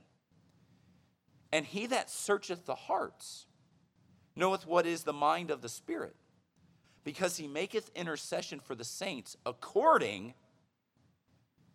And 1.51 1.65
he 1.65 1.85
that 1.87 2.09
searcheth 2.09 2.65
the 2.65 2.75
hearts 2.75 3.45
knoweth 4.35 4.67
what 4.67 4.85
is 4.85 5.03
the 5.03 5.13
mind 5.13 5.49
of 5.49 5.61
the 5.61 5.69
Spirit, 5.69 6.15
because 7.07 7.37
he 7.37 7.47
maketh 7.47 7.89
intercession 7.95 8.59
for 8.59 8.75
the 8.75 8.83
saints 8.83 9.37
according 9.45 10.33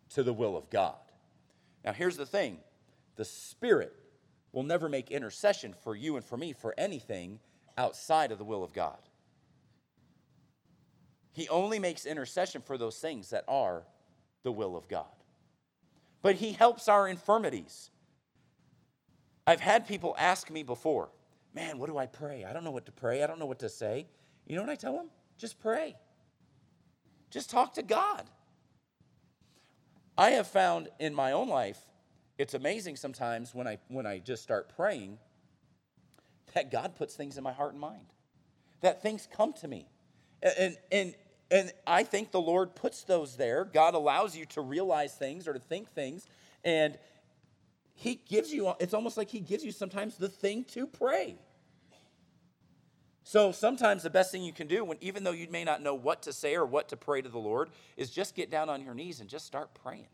to 0.07 0.21
the 0.21 0.31
will 0.31 0.55
of 0.55 0.69
God. 0.69 0.93
Now, 1.83 1.91
here's 1.91 2.17
the 2.17 2.25
thing 2.27 2.59
the 3.15 3.25
Spirit 3.25 3.95
will 4.51 4.61
never 4.61 4.87
make 4.87 5.09
intercession 5.09 5.73
for 5.83 5.95
you 5.95 6.17
and 6.17 6.23
for 6.23 6.37
me 6.37 6.53
for 6.53 6.75
anything 6.77 7.39
outside 7.79 8.31
of 8.31 8.37
the 8.37 8.43
will 8.43 8.63
of 8.63 8.73
God. 8.73 8.99
He 11.31 11.49
only 11.49 11.79
makes 11.79 12.05
intercession 12.05 12.61
for 12.61 12.77
those 12.77 12.99
things 12.99 13.31
that 13.31 13.43
are 13.47 13.85
the 14.43 14.51
will 14.51 14.77
of 14.77 14.87
God. 14.87 15.15
But 16.21 16.35
he 16.35 16.51
helps 16.51 16.87
our 16.87 17.07
infirmities. 17.07 17.89
I've 19.47 19.61
had 19.61 19.87
people 19.87 20.15
ask 20.19 20.51
me 20.51 20.61
before, 20.61 21.09
man, 21.55 21.79
what 21.79 21.89
do 21.89 21.97
I 21.97 22.05
pray? 22.05 22.45
I 22.45 22.53
don't 22.53 22.63
know 22.63 22.69
what 22.69 22.85
to 22.85 22.91
pray. 22.91 23.23
I 23.23 23.25
don't 23.25 23.39
know 23.39 23.47
what 23.47 23.57
to 23.61 23.69
say. 23.69 24.05
You 24.45 24.57
know 24.57 24.61
what 24.61 24.69
I 24.69 24.75
tell 24.75 24.95
them? 24.95 25.09
Just 25.37 25.59
pray. 25.59 25.95
Just 27.29 27.49
talk 27.49 27.73
to 27.75 27.83
God. 27.83 28.23
I 30.17 30.31
have 30.31 30.47
found 30.47 30.89
in 30.99 31.13
my 31.13 31.31
own 31.31 31.49
life, 31.49 31.79
it's 32.37 32.53
amazing 32.53 32.95
sometimes 32.95 33.53
when 33.53 33.67
I 33.67 33.79
when 33.87 34.05
I 34.05 34.19
just 34.19 34.43
start 34.43 34.73
praying 34.75 35.17
that 36.53 36.71
God 36.71 36.95
puts 36.95 37.15
things 37.15 37.37
in 37.37 37.43
my 37.43 37.51
heart 37.51 37.71
and 37.71 37.81
mind. 37.81 38.05
That 38.81 39.01
things 39.01 39.27
come 39.31 39.53
to 39.53 39.67
me. 39.67 39.87
And 40.41 40.77
and 40.91 41.15
and 41.49 41.71
I 41.87 42.03
think 42.03 42.31
the 42.31 42.41
Lord 42.41 42.75
puts 42.75 43.03
those 43.03 43.35
there. 43.35 43.65
God 43.65 43.95
allows 43.95 44.35
you 44.35 44.45
to 44.47 44.61
realize 44.61 45.15
things 45.15 45.47
or 45.47 45.53
to 45.53 45.59
think 45.59 45.89
things 45.91 46.27
and 46.63 46.97
he 47.95 48.15
gives 48.15 48.51
you, 48.51 48.73
it's 48.79 48.93
almost 48.93 49.17
like 49.17 49.29
he 49.29 49.39
gives 49.39 49.63
you 49.63 49.71
sometimes 49.71 50.17
the 50.17 50.29
thing 50.29 50.63
to 50.65 50.87
pray. 50.87 51.35
So 53.33 53.51
sometimes 53.51 54.03
the 54.03 54.11
best 54.11 54.31
thing 54.31 54.43
you 54.43 54.53
can 54.53 54.67
do, 54.67 54.85
when 54.85 54.99
even 55.01 55.23
though 55.23 55.31
you 55.31 55.47
may 55.49 55.63
not 55.63 55.81
know 55.81 55.95
what 55.95 56.21
to 56.21 56.31
say 56.31 56.53
or 56.53 56.67
what 56.67 56.89
to 56.89 56.95
pray 56.95 57.19
to 57.19 57.29
the 57.29 57.39
Lord, 57.39 57.71
is 57.97 58.11
just 58.11 58.35
get 58.35 58.51
down 58.51 58.69
on 58.69 58.85
your 58.85 58.93
knees 58.93 59.21
and 59.21 59.27
just 59.27 59.47
start 59.47 59.73
praying. 59.73 60.05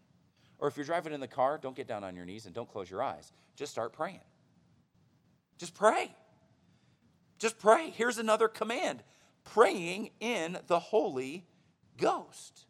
Or 0.57 0.69
if 0.69 0.77
you're 0.77 0.85
driving 0.85 1.11
in 1.11 1.19
the 1.19 1.27
car, 1.27 1.59
don't 1.61 1.75
get 1.75 1.85
down 1.85 2.05
on 2.05 2.15
your 2.15 2.23
knees 2.23 2.45
and 2.45 2.55
don't 2.55 2.71
close 2.71 2.89
your 2.89 3.03
eyes. 3.03 3.33
Just 3.57 3.73
start 3.73 3.91
praying. 3.91 4.21
Just 5.57 5.75
pray. 5.75 6.15
Just 7.39 7.59
pray. 7.59 7.89
Here's 7.89 8.19
another 8.19 8.47
command 8.47 9.03
praying 9.43 10.11
in 10.21 10.57
the 10.67 10.79
Holy 10.79 11.45
Ghost. 11.97 12.67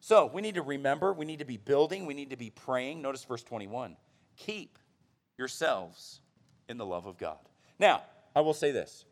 So 0.00 0.26
we 0.26 0.42
need 0.42 0.56
to 0.56 0.62
remember, 0.62 1.14
we 1.14 1.24
need 1.24 1.38
to 1.38 1.46
be 1.46 1.56
building, 1.56 2.04
we 2.04 2.12
need 2.12 2.28
to 2.28 2.36
be 2.36 2.50
praying. 2.50 3.00
Notice 3.00 3.24
verse 3.24 3.42
21 3.42 3.96
keep 4.36 4.78
yourselves 5.38 6.20
in 6.68 6.76
the 6.76 6.84
love 6.84 7.06
of 7.06 7.16
God. 7.16 7.38
Now, 7.78 8.02
I 8.34 8.40
will 8.40 8.54
say 8.54 8.72
this. 8.72 9.04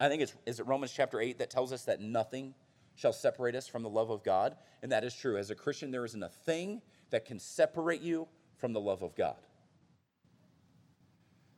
I 0.00 0.08
think 0.08 0.22
it's 0.22 0.34
is 0.46 0.58
it 0.58 0.66
Romans 0.66 0.92
chapter 0.92 1.20
8 1.20 1.38
that 1.38 1.50
tells 1.50 1.72
us 1.72 1.84
that 1.84 2.00
nothing 2.00 2.54
shall 2.94 3.12
separate 3.12 3.54
us 3.54 3.68
from 3.68 3.82
the 3.82 3.88
love 3.88 4.10
of 4.10 4.22
God, 4.22 4.56
and 4.82 4.92
that 4.92 5.04
is 5.04 5.14
true. 5.14 5.36
As 5.36 5.50
a 5.50 5.54
Christian, 5.54 5.90
there 5.90 6.04
isn't 6.04 6.22
a 6.22 6.28
thing 6.28 6.82
that 7.10 7.24
can 7.24 7.38
separate 7.38 8.00
you 8.00 8.28
from 8.56 8.72
the 8.72 8.80
love 8.80 9.02
of 9.02 9.14
God. 9.14 9.36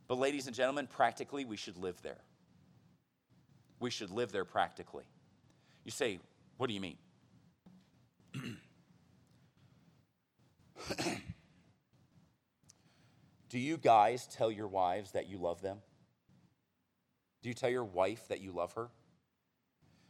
But 0.07 0.19
ladies 0.19 0.47
and 0.47 0.55
gentlemen, 0.55 0.87
practically 0.87 1.45
we 1.45 1.57
should 1.57 1.77
live 1.77 2.01
there. 2.03 2.19
We 3.81 3.91
should 3.91 4.11
live 4.11 4.33
there 4.33 4.45
practically. 4.45 5.05
You 5.85 5.91
say, 5.91 6.21
what 6.57 6.69
do 6.69 6.75
you 6.75 6.81
mean? 6.81 6.97
Do 13.49 13.59
you 13.59 13.77
guys 13.77 14.27
tell 14.27 14.51
your 14.51 14.67
wives 14.67 15.13
that 15.13 15.29
you 15.29 15.39
love 15.39 15.63
them? 15.63 15.79
Do 17.44 17.50
you 17.50 17.54
tell 17.54 17.68
your 17.68 17.85
wife 17.85 18.26
that 18.28 18.40
you 18.40 18.52
love 18.52 18.72
her? 18.72 18.88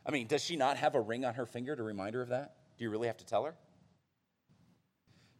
I 0.06 0.12
mean, 0.12 0.28
does 0.28 0.40
she 0.40 0.54
not 0.54 0.76
have 0.76 0.94
a 0.94 1.00
ring 1.00 1.24
on 1.24 1.34
her 1.34 1.46
finger 1.46 1.74
to 1.74 1.82
remind 1.82 2.14
her 2.14 2.22
of 2.22 2.28
that? 2.28 2.54
Do 2.78 2.84
you 2.84 2.90
really 2.90 3.08
have 3.08 3.16
to 3.16 3.26
tell 3.26 3.42
her? 3.42 3.56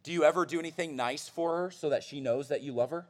Do 0.03 0.11
you 0.11 0.25
ever 0.25 0.45
do 0.45 0.59
anything 0.59 0.97
nice 0.97 1.29
for 1.29 1.55
her 1.55 1.71
so 1.71 1.91
that 1.91 2.03
she 2.03 2.19
knows 2.19 2.49
that 2.49 2.61
you 2.61 2.73
love 2.73 2.89
her? 2.89 3.07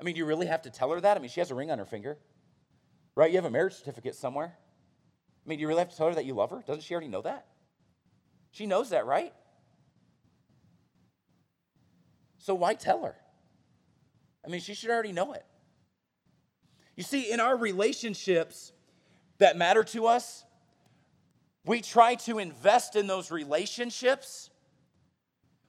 I 0.00 0.02
mean, 0.02 0.14
do 0.14 0.18
you 0.18 0.24
really 0.24 0.46
have 0.46 0.62
to 0.62 0.70
tell 0.70 0.90
her 0.92 1.00
that? 1.02 1.18
I 1.18 1.20
mean, 1.20 1.28
she 1.28 1.40
has 1.40 1.50
a 1.50 1.54
ring 1.54 1.70
on 1.70 1.78
her 1.78 1.84
finger, 1.84 2.16
right? 3.16 3.30
You 3.30 3.36
have 3.36 3.44
a 3.44 3.50
marriage 3.50 3.74
certificate 3.74 4.14
somewhere. 4.14 4.56
I 5.44 5.46
mean, 5.46 5.58
do 5.58 5.60
you 5.60 5.68
really 5.68 5.80
have 5.80 5.90
to 5.90 5.96
tell 5.96 6.08
her 6.08 6.14
that 6.14 6.24
you 6.24 6.32
love 6.32 6.48
her? 6.52 6.64
Doesn't 6.66 6.84
she 6.84 6.94
already 6.94 7.08
know 7.08 7.20
that? 7.20 7.44
She 8.50 8.64
knows 8.64 8.88
that, 8.90 9.04
right? 9.04 9.34
So 12.38 12.54
why 12.54 12.72
tell 12.72 13.02
her? 13.02 13.16
I 14.42 14.48
mean, 14.48 14.62
she 14.62 14.72
should 14.72 14.88
already 14.88 15.12
know 15.12 15.34
it. 15.34 15.44
You 16.96 17.02
see, 17.02 17.30
in 17.30 17.40
our 17.40 17.56
relationships 17.56 18.72
that 19.38 19.56
matter 19.56 19.82
to 19.84 20.06
us, 20.06 20.44
we 21.64 21.80
try 21.80 22.14
to 22.16 22.38
invest 22.38 22.94
in 22.94 23.06
those 23.06 23.30
relationships. 23.30 24.50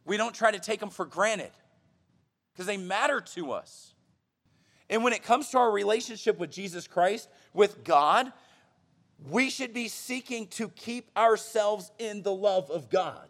We 0.05 0.17
don't 0.17 0.35
try 0.35 0.51
to 0.51 0.59
take 0.59 0.79
them 0.79 0.89
for 0.89 1.05
granted. 1.05 1.51
because 2.53 2.67
they 2.67 2.77
matter 2.77 3.19
to 3.19 3.51
us. 3.51 3.93
And 4.89 5.03
when 5.03 5.13
it 5.13 5.23
comes 5.23 5.49
to 5.49 5.57
our 5.57 5.71
relationship 5.71 6.37
with 6.39 6.51
Jesus 6.51 6.87
Christ, 6.87 7.27
with 7.53 7.83
God, 7.83 8.31
we 9.29 9.49
should 9.49 9.73
be 9.73 9.89
seeking 9.89 10.47
to 10.47 10.69
keep 10.69 11.09
ourselves 11.17 11.91
in 11.99 12.21
the 12.21 12.31
love 12.31 12.69
of 12.69 12.89
God. 12.89 13.27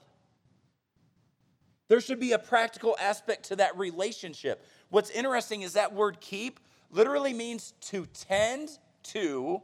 There 1.88 2.02
should 2.02 2.20
be 2.20 2.34
a 2.34 2.40
practical 2.40 2.96
aspect 3.00 3.46
to 3.46 3.56
that 3.58 3.78
relationship. 3.78 4.64
What's 4.90 5.10
interesting 5.10 5.62
is 5.62 5.74
that 5.74 5.94
word 5.94 6.20
keep 6.20 6.60
literally 6.92 7.34
means 7.34 7.74
to 7.82 8.06
tend 8.08 8.70
to 9.04 9.62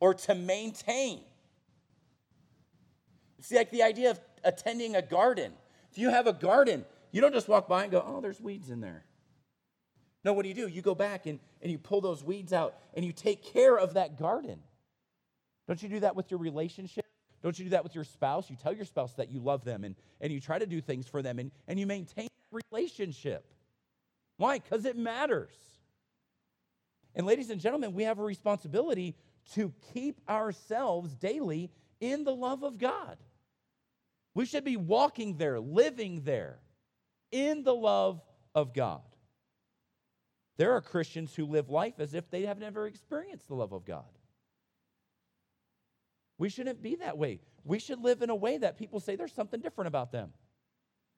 or 0.00 0.14
to 0.14 0.34
maintain. 0.34 1.20
It's 3.38 3.50
like 3.50 3.70
the 3.70 3.82
idea 3.82 4.10
of 4.10 4.20
attending 4.44 4.96
a 4.96 5.02
garden. 5.02 5.52
If 5.90 5.98
you 5.98 6.10
have 6.10 6.26
a 6.26 6.32
garden, 6.32 6.84
you 7.10 7.20
don't 7.20 7.32
just 7.32 7.48
walk 7.48 7.68
by 7.68 7.82
and 7.82 7.92
go, 7.92 8.02
oh, 8.04 8.20
there's 8.20 8.40
weeds 8.40 8.70
in 8.70 8.80
there. 8.80 9.04
No, 10.24 10.32
what 10.32 10.42
do 10.42 10.48
you 10.48 10.54
do? 10.54 10.68
You 10.68 10.82
go 10.82 10.94
back 10.94 11.26
and, 11.26 11.40
and 11.60 11.70
you 11.70 11.78
pull 11.78 12.00
those 12.00 12.22
weeds 12.22 12.52
out 12.52 12.74
and 12.94 13.04
you 13.04 13.12
take 13.12 13.44
care 13.44 13.76
of 13.76 13.94
that 13.94 14.18
garden. 14.18 14.60
Don't 15.66 15.82
you 15.82 15.88
do 15.88 16.00
that 16.00 16.14
with 16.14 16.30
your 16.30 16.38
relationship? 16.38 17.04
Don't 17.42 17.58
you 17.58 17.64
do 17.64 17.70
that 17.70 17.82
with 17.82 17.94
your 17.94 18.04
spouse? 18.04 18.48
You 18.48 18.56
tell 18.56 18.72
your 18.72 18.84
spouse 18.84 19.14
that 19.14 19.30
you 19.30 19.40
love 19.40 19.64
them 19.64 19.84
and, 19.84 19.96
and 20.20 20.32
you 20.32 20.40
try 20.40 20.58
to 20.58 20.66
do 20.66 20.80
things 20.80 21.08
for 21.08 21.22
them 21.22 21.38
and, 21.38 21.50
and 21.66 21.78
you 21.78 21.86
maintain 21.86 22.28
relationship. 22.70 23.44
Why? 24.36 24.58
Because 24.58 24.84
it 24.84 24.96
matters. 24.96 25.54
And 27.14 27.26
ladies 27.26 27.50
and 27.50 27.60
gentlemen, 27.60 27.92
we 27.92 28.04
have 28.04 28.18
a 28.18 28.22
responsibility 28.22 29.14
to 29.54 29.72
keep 29.92 30.20
ourselves 30.28 31.14
daily 31.16 31.70
in 32.00 32.24
the 32.24 32.34
love 32.34 32.62
of 32.62 32.78
God. 32.78 33.18
We 34.34 34.46
should 34.46 34.64
be 34.64 34.76
walking 34.76 35.36
there, 35.36 35.60
living 35.60 36.22
there, 36.24 36.58
in 37.30 37.62
the 37.62 37.74
love 37.74 38.22
of 38.54 38.72
God. 38.72 39.02
There 40.56 40.72
are 40.72 40.80
Christians 40.80 41.34
who 41.34 41.46
live 41.46 41.70
life 41.70 41.94
as 41.98 42.14
if 42.14 42.30
they 42.30 42.42
have 42.42 42.58
never 42.58 42.86
experienced 42.86 43.48
the 43.48 43.54
love 43.54 43.72
of 43.72 43.84
God. 43.84 44.04
We 46.38 46.48
shouldn't 46.48 46.82
be 46.82 46.96
that 46.96 47.18
way. 47.18 47.40
We 47.64 47.78
should 47.78 48.00
live 48.00 48.22
in 48.22 48.30
a 48.30 48.34
way 48.34 48.58
that 48.58 48.78
people 48.78 49.00
say 49.00 49.16
there's 49.16 49.32
something 49.32 49.60
different 49.60 49.88
about 49.88 50.12
them. 50.12 50.32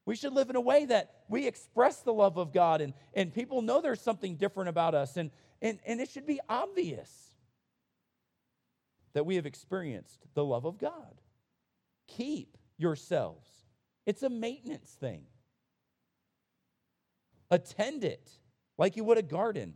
We 0.07 0.17
should 0.17 0.33
live 0.33 0.51
in 0.51 0.57
a 0.57 0.61
way 0.61 0.85
that 0.87 1.23
we 1.29 1.47
express 1.47 2.01
the 2.01 2.13
love 2.13 2.37
of 2.37 2.53
God 2.53 2.81
and, 2.81 2.93
and 3.15 3.33
people 3.33 3.63
know 3.63 3.81
there's 3.81 4.01
something 4.01 4.37
different 4.37 4.69
about 4.69 4.95
us. 4.95 5.17
And, 5.17 5.31
and, 5.63 5.79
and 5.87 6.01
it 6.01 6.11
should 6.11 6.27
be 6.27 6.41
obvious 6.49 7.11
that 9.15 9.25
we 9.25 9.37
have 9.37 9.47
experienced 9.47 10.27
the 10.35 10.45
love 10.45 10.67
of 10.67 10.79
God. 10.79 11.21
Keep 12.07 12.59
yourselves, 12.77 13.49
it's 14.05 14.23
a 14.23 14.29
maintenance 14.29 14.91
thing. 14.91 15.23
Attend 17.51 18.05
it 18.05 18.31
like 18.77 18.97
you 18.97 19.05
would 19.05 19.19
a 19.19 19.23
garden. 19.23 19.75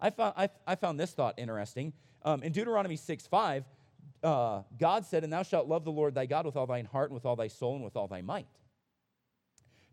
I 0.00 0.10
found, 0.10 0.34
I, 0.36 0.50
I 0.66 0.74
found 0.74 1.00
this 1.00 1.12
thought 1.12 1.34
interesting. 1.38 1.92
Um, 2.22 2.42
in 2.42 2.52
Deuteronomy 2.52 2.96
6 2.96 3.26
5, 3.26 3.64
uh, 4.22 4.62
God 4.78 5.06
said, 5.06 5.24
And 5.24 5.32
thou 5.32 5.42
shalt 5.42 5.66
love 5.66 5.84
the 5.84 5.92
Lord 5.92 6.14
thy 6.14 6.26
God 6.26 6.46
with 6.46 6.56
all 6.56 6.66
thine 6.66 6.84
heart 6.84 7.10
and 7.10 7.14
with 7.14 7.24
all 7.24 7.36
thy 7.36 7.48
soul 7.48 7.76
and 7.76 7.84
with 7.84 7.96
all 7.96 8.06
thy 8.06 8.20
might. 8.22 8.46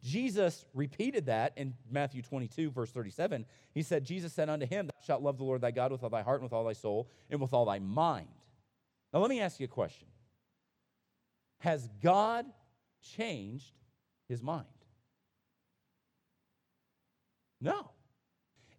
Jesus 0.06 0.66
repeated 0.76 1.26
that 1.26 1.54
in 1.56 1.74
Matthew 1.90 2.22
22, 2.22 2.70
verse 2.70 2.92
37. 2.92 3.44
He 3.74 3.82
said, 3.82 4.06
Jesus 4.06 4.34
said 4.34 4.50
unto 4.50 4.68
him, 4.68 4.86
Thou 4.86 4.94
shalt 5.04 5.24
love 5.24 5.40
the 5.40 5.44
Lord 5.44 5.62
thy 5.62 5.72
God 5.72 5.92
with 5.92 6.04
all 6.04 6.12
thy 6.12 6.22
heart 6.22 6.42
and 6.42 6.44
with 6.44 6.54
all 6.54 6.64
thy 6.64 6.74
soul 6.74 7.10
and 7.32 7.42
with 7.42 7.54
all 7.54 7.66
thy 7.66 7.80
mind. 7.80 8.28
Now, 9.12 9.20
let 9.20 9.32
me 9.32 9.42
ask 9.42 9.60
you 9.60 9.66
a 9.66 9.68
question 9.68 10.08
Has 11.62 11.90
God 12.04 12.46
changed 13.02 13.74
his 14.30 14.44
mind? 14.44 14.68
No. 17.60 17.90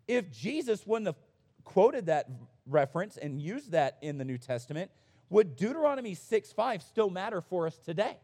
If 0.06 0.30
Jesus 0.30 0.86
wouldn't 0.86 1.06
have 1.06 1.16
quoted 1.64 2.06
that 2.06 2.30
reference 2.66 3.16
and 3.16 3.42
used 3.42 3.72
that 3.72 3.98
in 4.00 4.16
the 4.16 4.24
New 4.24 4.38
Testament, 4.38 4.92
would 5.28 5.56
Deuteronomy 5.56 6.14
6 6.14 6.52
5 6.52 6.82
still 6.82 7.10
matter 7.10 7.40
for 7.40 7.66
us 7.66 7.76
today? 7.78 8.16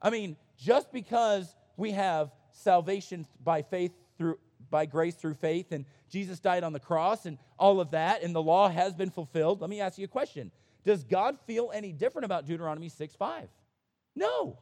I 0.00 0.08
mean, 0.08 0.36
just 0.62 0.92
because 0.92 1.54
we 1.76 1.90
have 1.90 2.30
salvation 2.52 3.26
by 3.42 3.62
faith 3.62 3.92
through 4.16 4.38
by 4.70 4.86
grace 4.86 5.14
through 5.16 5.34
faith 5.34 5.72
and 5.72 5.84
Jesus 6.08 6.40
died 6.40 6.64
on 6.64 6.72
the 6.72 6.80
cross 6.80 7.26
and 7.26 7.36
all 7.58 7.80
of 7.80 7.90
that 7.90 8.22
and 8.22 8.34
the 8.34 8.42
law 8.42 8.68
has 8.68 8.94
been 8.94 9.10
fulfilled, 9.10 9.60
let 9.60 9.68
me 9.68 9.80
ask 9.80 9.98
you 9.98 10.04
a 10.04 10.08
question. 10.08 10.50
Does 10.84 11.04
God 11.04 11.36
feel 11.46 11.70
any 11.74 11.92
different 11.92 12.24
about 12.24 12.46
Deuteronomy 12.46 12.88
6 12.88 13.14
5? 13.14 13.48
No. 14.14 14.58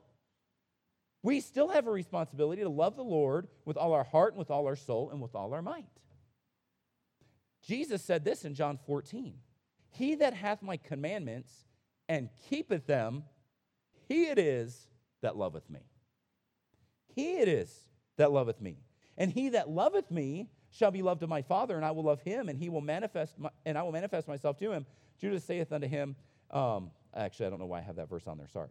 We 1.23 1.41
still 1.41 1.69
have 1.69 1.87
a 1.87 1.91
responsibility 1.91 2.63
to 2.63 2.69
love 2.69 2.97
the 2.97 3.05
Lord 3.05 3.47
with 3.65 3.77
all 3.77 3.93
our 3.93 4.05
heart 4.05 4.33
and 4.33 4.39
with 4.39 4.51
all 4.51 4.67
our 4.67 4.77
soul 4.77 5.11
and 5.11 5.21
with 5.21 5.35
all 5.35 5.53
our 5.53 5.63
might. 5.63 5.85
Jesus 7.63 8.03
said 8.03 8.25
this 8.25 8.45
in 8.45 8.55
John 8.55 8.79
14 8.87 9.35
He 9.91 10.15
that 10.17 10.35
hath 10.35 10.63
my 10.63 10.79
commandments 10.79 11.53
and 12.09 12.31
keepeth 12.49 12.87
them, 12.87 13.25
he 14.09 14.27
it 14.27 14.39
is 14.39 14.89
that 15.23 15.37
loveth 15.37 15.69
me. 15.69 15.89
He 17.14 17.38
it 17.38 17.49
is 17.49 17.88
that 18.16 18.33
loveth 18.33 18.61
me. 18.61 18.79
And 19.16 19.31
he 19.31 19.51
that 19.51 19.68
loveth 19.68 20.11
me 20.11 20.49
shall 20.70 20.90
be 20.90 21.03
loved 21.03 21.23
of 21.23 21.29
my 21.29 21.42
Father, 21.42 21.77
and 21.77 21.85
I 21.85 21.90
will 21.90 22.05
love 22.05 22.20
him, 22.23 22.49
and 22.49 22.59
he 22.59 22.68
will 22.68 22.81
manifest, 22.81 23.38
my, 23.38 23.51
and 23.66 23.77
I 23.77 23.83
will 23.83 23.92
manifest 23.92 24.29
myself 24.29 24.57
to 24.59 24.70
him. 24.70 24.87
Judas 25.18 25.44
saith 25.44 25.73
unto 25.73 25.88
him, 25.88 26.16
um, 26.51 26.90
actually, 27.14 27.46
I 27.46 27.51
don't 27.51 27.59
know 27.59 27.66
why 27.66 27.79
I 27.79 27.83
have 27.83 27.96
that 27.96 28.09
verse 28.09 28.27
on 28.27 28.38
there. 28.38 28.49
Sorry. 28.49 28.68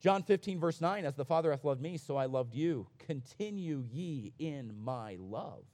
John 0.00 0.22
15, 0.22 0.60
verse 0.60 0.80
9, 0.80 1.04
as 1.04 1.14
the 1.14 1.24
Father 1.24 1.50
hath 1.50 1.64
loved 1.64 1.80
me, 1.80 1.98
so 1.98 2.16
I 2.16 2.24
loved 2.26 2.54
you. 2.54 2.86
Continue 2.98 3.84
ye 3.90 4.32
in 4.38 4.72
my 4.82 5.16
love. 5.20 5.64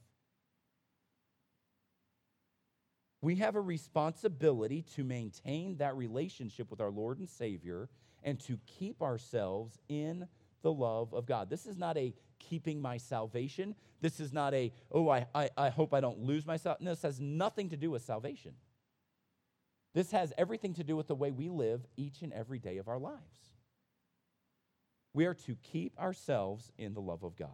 We 3.21 3.35
have 3.35 3.55
a 3.55 3.61
responsibility 3.61 4.83
to 4.95 5.03
maintain 5.03 5.77
that 5.77 5.95
relationship 5.95 6.69
with 6.69 6.81
our 6.81 6.91
Lord 6.91 7.19
and 7.19 7.29
Savior 7.29 7.89
and 8.23 8.39
to 8.41 8.59
keep 8.65 9.01
ourselves 9.01 9.79
in 9.89 10.27
the 10.67 10.73
love 10.73 11.13
of 11.13 11.25
God. 11.25 11.49
This 11.49 11.65
is 11.65 11.77
not 11.77 11.95
a 11.95 12.13
keeping 12.39 12.81
my 12.81 12.97
salvation. 12.97 13.73
This 14.01 14.19
is 14.19 14.33
not 14.33 14.53
a, 14.53 14.73
oh, 14.91 15.07
I, 15.07 15.25
I, 15.33 15.49
I 15.55 15.69
hope 15.69 15.93
I 15.93 16.01
don't 16.01 16.19
lose 16.19 16.45
myself. 16.45 16.81
No, 16.81 16.89
this 16.89 17.03
has 17.03 17.21
nothing 17.21 17.69
to 17.69 17.77
do 17.77 17.89
with 17.89 18.01
salvation. 18.01 18.51
This 19.93 20.11
has 20.11 20.33
everything 20.37 20.73
to 20.73 20.83
do 20.83 20.97
with 20.97 21.07
the 21.07 21.15
way 21.15 21.31
we 21.31 21.47
live 21.47 21.85
each 21.95 22.21
and 22.21 22.33
every 22.33 22.59
day 22.59 22.79
of 22.79 22.89
our 22.89 22.99
lives. 22.99 23.21
We 25.13 25.25
are 25.25 25.35
to 25.35 25.55
keep 25.55 25.97
ourselves 25.97 26.69
in 26.77 26.93
the 26.93 26.99
love 26.99 27.23
of 27.23 27.37
God. 27.37 27.47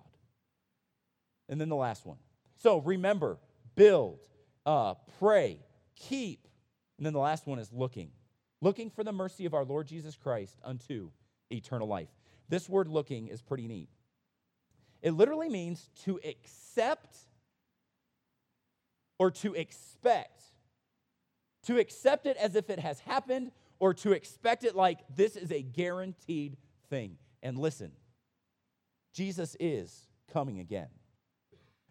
And 1.48 1.62
then 1.62 1.70
the 1.70 1.76
last 1.76 2.04
one. 2.04 2.18
So 2.58 2.80
remember, 2.80 3.38
build, 3.76 4.22
uh, 4.66 4.96
pray, 5.20 5.60
keep. 5.96 6.48
And 6.98 7.06
then 7.06 7.14
the 7.14 7.20
last 7.20 7.46
one 7.46 7.60
is 7.60 7.72
looking. 7.72 8.10
Looking 8.60 8.90
for 8.90 9.04
the 9.04 9.12
mercy 9.12 9.46
of 9.46 9.54
our 9.54 9.66
Lord 9.66 9.86
Jesus 9.86 10.16
Christ 10.16 10.58
unto 10.64 11.12
eternal 11.52 11.88
life. 11.88 12.10
This 12.54 12.70
word 12.70 12.88
looking 12.88 13.30
is 13.30 13.42
pretty 13.42 13.68
neat. 13.68 13.90
It 15.02 15.16
literally 15.16 15.50
means 15.50 15.90
to 16.04 16.20
accept 16.24 17.18
or 19.18 19.32
to 19.32 19.56
expect. 19.56 20.44
To 21.64 21.80
accept 21.80 22.28
it 22.28 22.38
as 22.38 22.56
if 22.56 22.70
it 22.70 22.78
has 22.78 23.00
happened 23.00 23.54
or 23.80 23.96
to 23.96 24.12
expect 24.12 24.66
it 24.66 24.76
like 24.76 25.00
this 25.16 25.36
is 25.36 25.52
a 25.52 25.64
guaranteed 25.64 26.58
thing. 26.92 27.18
And 27.42 27.58
listen, 27.58 27.92
Jesus 29.16 29.58
is 29.60 30.06
coming 30.32 30.60
again. 30.60 30.90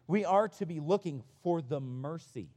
We 0.06 0.24
are 0.24 0.46
to 0.46 0.64
be 0.64 0.78
looking 0.78 1.24
for 1.42 1.60
the 1.60 1.80
mercy 1.80 2.50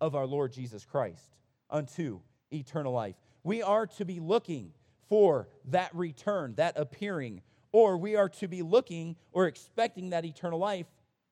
of 0.00 0.14
our 0.14 0.24
Lord 0.24 0.54
Jesus 0.54 0.86
Christ 0.86 1.36
unto 1.68 2.20
eternal 2.50 2.94
life. 2.94 3.16
We 3.44 3.60
are 3.60 3.86
to 3.98 4.06
be 4.06 4.20
looking 4.20 4.72
for 5.10 5.48
that 5.66 5.94
return, 5.94 6.54
that 6.56 6.78
appearing, 6.78 7.42
or 7.72 7.98
we 7.98 8.16
are 8.16 8.28
to 8.28 8.48
be 8.48 8.62
looking 8.62 9.16
or 9.32 9.46
expecting 9.46 10.10
that 10.10 10.24
eternal 10.24 10.58
life 10.58 10.86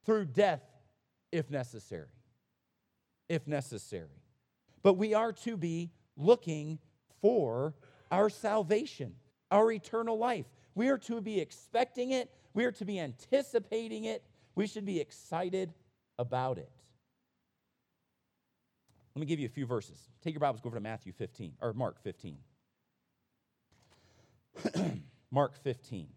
through 0.05 0.27
death 0.27 0.63
if 1.33 1.51
necessary. 1.51 2.09
If 3.29 3.47
necessary. 3.47 4.23
But 4.83 4.95
we 4.95 5.15
are 5.15 5.33
to 5.33 5.57
be 5.57 5.91
looking 6.17 6.79
for 7.23 7.75
our 8.11 8.29
salvation, 8.29 9.15
our 9.51 9.71
eternal 9.71 10.19
life. 10.19 10.47
We 10.75 10.89
are 10.89 10.99
to 10.99 11.21
be 11.21 11.41
expecting 11.41 12.11
it, 12.11 12.31
we 12.55 12.65
are 12.65 12.73
to 12.73 12.85
be 12.85 12.99
anticipating 12.99 14.05
it, 14.05 14.25
we 14.55 14.67
should 14.67 14.85
be 14.85 15.01
excited 15.01 15.73
about 16.19 16.59
it. 16.59 16.71
Let 19.15 19.21
me 19.21 19.27
give 19.27 19.41
you 19.41 19.47
a 19.47 19.51
few 19.51 19.67
verses. 19.67 20.09
Take 20.23 20.35
your 20.35 20.41
Bibles, 20.41 20.61
go 20.61 20.69
over 20.69 20.77
to 20.77 20.81
Matthew 20.81 21.13
15, 21.13 21.55
or 21.61 21.73
Mark 21.73 22.03
15. 22.03 22.39
Mark 25.31 25.57
15. 25.63 26.09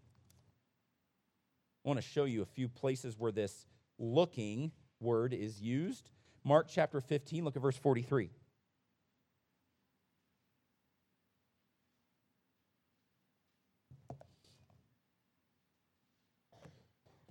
I 1.84 1.88
want 1.88 2.00
to 2.00 2.06
show 2.06 2.24
you 2.24 2.42
a 2.42 2.46
few 2.46 2.68
places 2.68 3.18
where 3.18 3.32
this 3.32 3.66
looking 3.98 4.72
word 5.00 5.34
is 5.34 5.60
used. 5.60 6.10
Mark 6.44 6.68
chapter 6.68 7.00
15, 7.00 7.44
look 7.44 7.56
at 7.56 7.62
verse 7.62 7.76
43. 7.76 8.30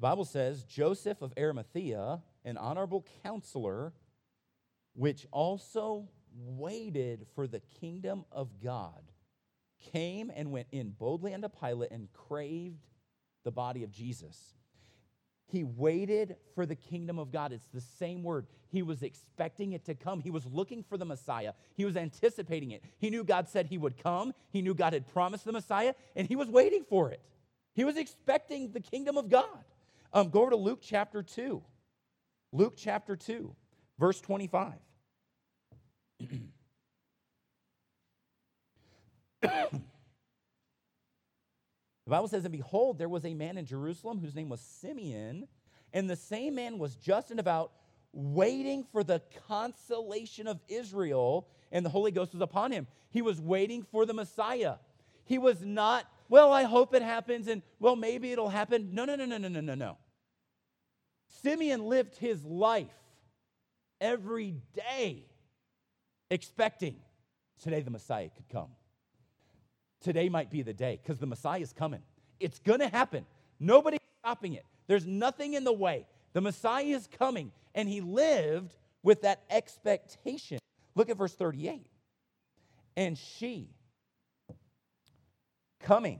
The 0.01 0.07
Bible 0.07 0.25
says 0.25 0.63
Joseph 0.63 1.21
of 1.21 1.31
Arimathea, 1.37 2.21
an 2.43 2.57
honorable 2.57 3.05
counselor, 3.21 3.93
which 4.95 5.27
also 5.31 6.09
waited 6.33 7.27
for 7.35 7.45
the 7.45 7.59
kingdom 7.79 8.25
of 8.31 8.59
God, 8.59 9.10
came 9.91 10.31
and 10.35 10.51
went 10.51 10.67
in 10.71 10.91
boldly 10.91 11.33
unto 11.33 11.49
Pilate 11.49 11.91
and 11.91 12.07
craved 12.13 12.85
the 13.43 13.51
body 13.51 13.83
of 13.83 13.91
Jesus. 13.91 14.53
He 15.47 15.63
waited 15.63 16.37
for 16.55 16.65
the 16.65 16.75
kingdom 16.75 17.19
of 17.19 17.31
God. 17.31 17.51
It's 17.51 17.67
the 17.73 17.81
same 17.81 18.23
word. 18.23 18.47
He 18.69 18.83
was 18.83 19.03
expecting 19.03 19.73
it 19.73 19.83
to 19.85 19.95
come. 19.95 20.21
He 20.21 20.31
was 20.31 20.45
looking 20.45 20.81
for 20.81 20.97
the 20.97 21.03
Messiah. 21.03 21.53
He 21.75 21.83
was 21.83 21.97
anticipating 21.97 22.71
it. 22.71 22.83
He 22.99 23.09
knew 23.09 23.25
God 23.25 23.49
said 23.49 23.65
he 23.65 23.77
would 23.77 24.01
come. 24.01 24.33
He 24.51 24.61
knew 24.61 24.73
God 24.73 24.93
had 24.93 25.11
promised 25.11 25.43
the 25.43 25.51
Messiah, 25.51 25.93
and 26.15 26.25
he 26.25 26.37
was 26.37 26.47
waiting 26.47 26.85
for 26.87 27.11
it. 27.11 27.21
He 27.73 27.83
was 27.83 27.97
expecting 27.97 28.71
the 28.71 28.79
kingdom 28.79 29.17
of 29.17 29.29
God. 29.29 29.45
Um, 30.13 30.29
go 30.29 30.41
over 30.41 30.51
to 30.51 30.57
Luke 30.57 30.79
chapter 30.81 31.21
2. 31.21 31.61
Luke 32.53 32.73
chapter 32.77 33.15
2, 33.15 33.53
verse 33.97 34.19
25. 34.21 34.73
The 39.41 39.79
Bible 42.17 42.27
says, 42.27 42.45
And 42.45 42.51
behold, 42.51 42.97
there 42.97 43.09
was 43.09 43.25
a 43.25 43.33
man 43.33 43.57
in 43.57 43.65
Jerusalem 43.65 44.19
whose 44.19 44.35
name 44.35 44.49
was 44.49 44.59
Simeon, 44.61 45.47
and 45.93 46.09
the 46.09 46.15
same 46.15 46.55
man 46.55 46.77
was 46.77 46.95
just 46.95 47.31
and 47.31 47.39
about 47.39 47.71
waiting 48.13 48.83
for 48.91 49.03
the 49.03 49.21
consolation 49.47 50.47
of 50.47 50.59
Israel, 50.67 51.47
and 51.71 51.85
the 51.85 51.89
Holy 51.89 52.11
Ghost 52.11 52.33
was 52.33 52.41
upon 52.41 52.71
him. 52.71 52.87
He 53.09 53.21
was 53.21 53.39
waiting 53.39 53.83
for 53.91 54.05
the 54.05 54.13
Messiah. 54.13 54.75
He 55.23 55.37
was 55.37 55.61
not, 55.61 56.05
well, 56.27 56.51
I 56.51 56.63
hope 56.63 56.93
it 56.93 57.01
happens, 57.01 57.47
and 57.47 57.61
well, 57.79 57.95
maybe 57.95 58.31
it'll 58.31 58.49
happen. 58.49 58.89
No, 58.91 59.05
no, 59.05 59.15
no, 59.15 59.25
no, 59.25 59.37
no, 59.37 59.47
no, 59.47 59.61
no, 59.61 59.75
no. 59.75 59.97
Simeon 61.43 61.85
lived 61.85 62.17
his 62.17 62.43
life 62.43 62.87
every 64.01 64.55
day 64.73 65.25
expecting 66.29 66.95
today 67.61 67.81
the 67.81 67.91
Messiah 67.91 68.29
could 68.35 68.49
come 68.49 68.69
today 70.01 70.29
might 70.29 70.49
be 70.49 70.61
the 70.61 70.73
day 70.73 70.99
because 71.01 71.19
the 71.19 71.25
Messiah 71.25 71.61
is 71.61 71.73
coming. 71.73 72.01
It's 72.39 72.59
going 72.59 72.79
to 72.79 72.87
happen. 72.87 73.25
Nobody's 73.59 73.99
stopping 74.19 74.53
it. 74.53 74.65
There's 74.87 75.05
nothing 75.05 75.53
in 75.53 75.63
the 75.63 75.73
way. 75.73 76.05
The 76.33 76.41
Messiah 76.41 76.85
is 76.85 77.07
coming, 77.17 77.51
and 77.75 77.87
he 77.87 78.01
lived 78.01 78.73
with 79.03 79.21
that 79.21 79.43
expectation. 79.49 80.59
Look 80.95 81.09
at 81.09 81.17
verse 81.17 81.33
38. 81.33 81.85
And 82.97 83.17
she, 83.17 83.69
coming 85.79 86.19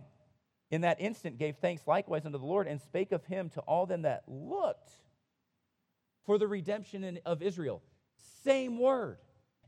in 0.69 0.81
that 0.81 1.01
instant, 1.01 1.37
gave 1.37 1.57
thanks 1.57 1.85
likewise 1.85 2.25
unto 2.25 2.37
the 2.37 2.45
Lord 2.45 2.67
and 2.67 2.79
spake 2.81 3.11
of 3.11 3.25
him 3.25 3.49
to 3.49 3.61
all 3.61 3.85
them 3.85 4.03
that 4.03 4.23
looked 4.27 4.91
for 6.25 6.37
the 6.37 6.47
redemption 6.47 7.19
of 7.25 7.41
Israel. 7.41 7.81
Same 8.43 8.79
word. 8.79 9.17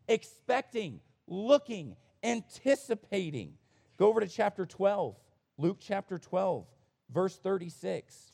Expecting, 0.08 1.00
looking, 1.28 1.96
anticipating. 2.24 3.54
Go 3.98 4.08
over 4.08 4.20
to 4.20 4.28
chapter 4.28 4.66
12, 4.66 5.16
Luke 5.58 5.78
chapter 5.80 6.18
12, 6.18 6.66
verse 7.12 7.38
36. 7.38 8.34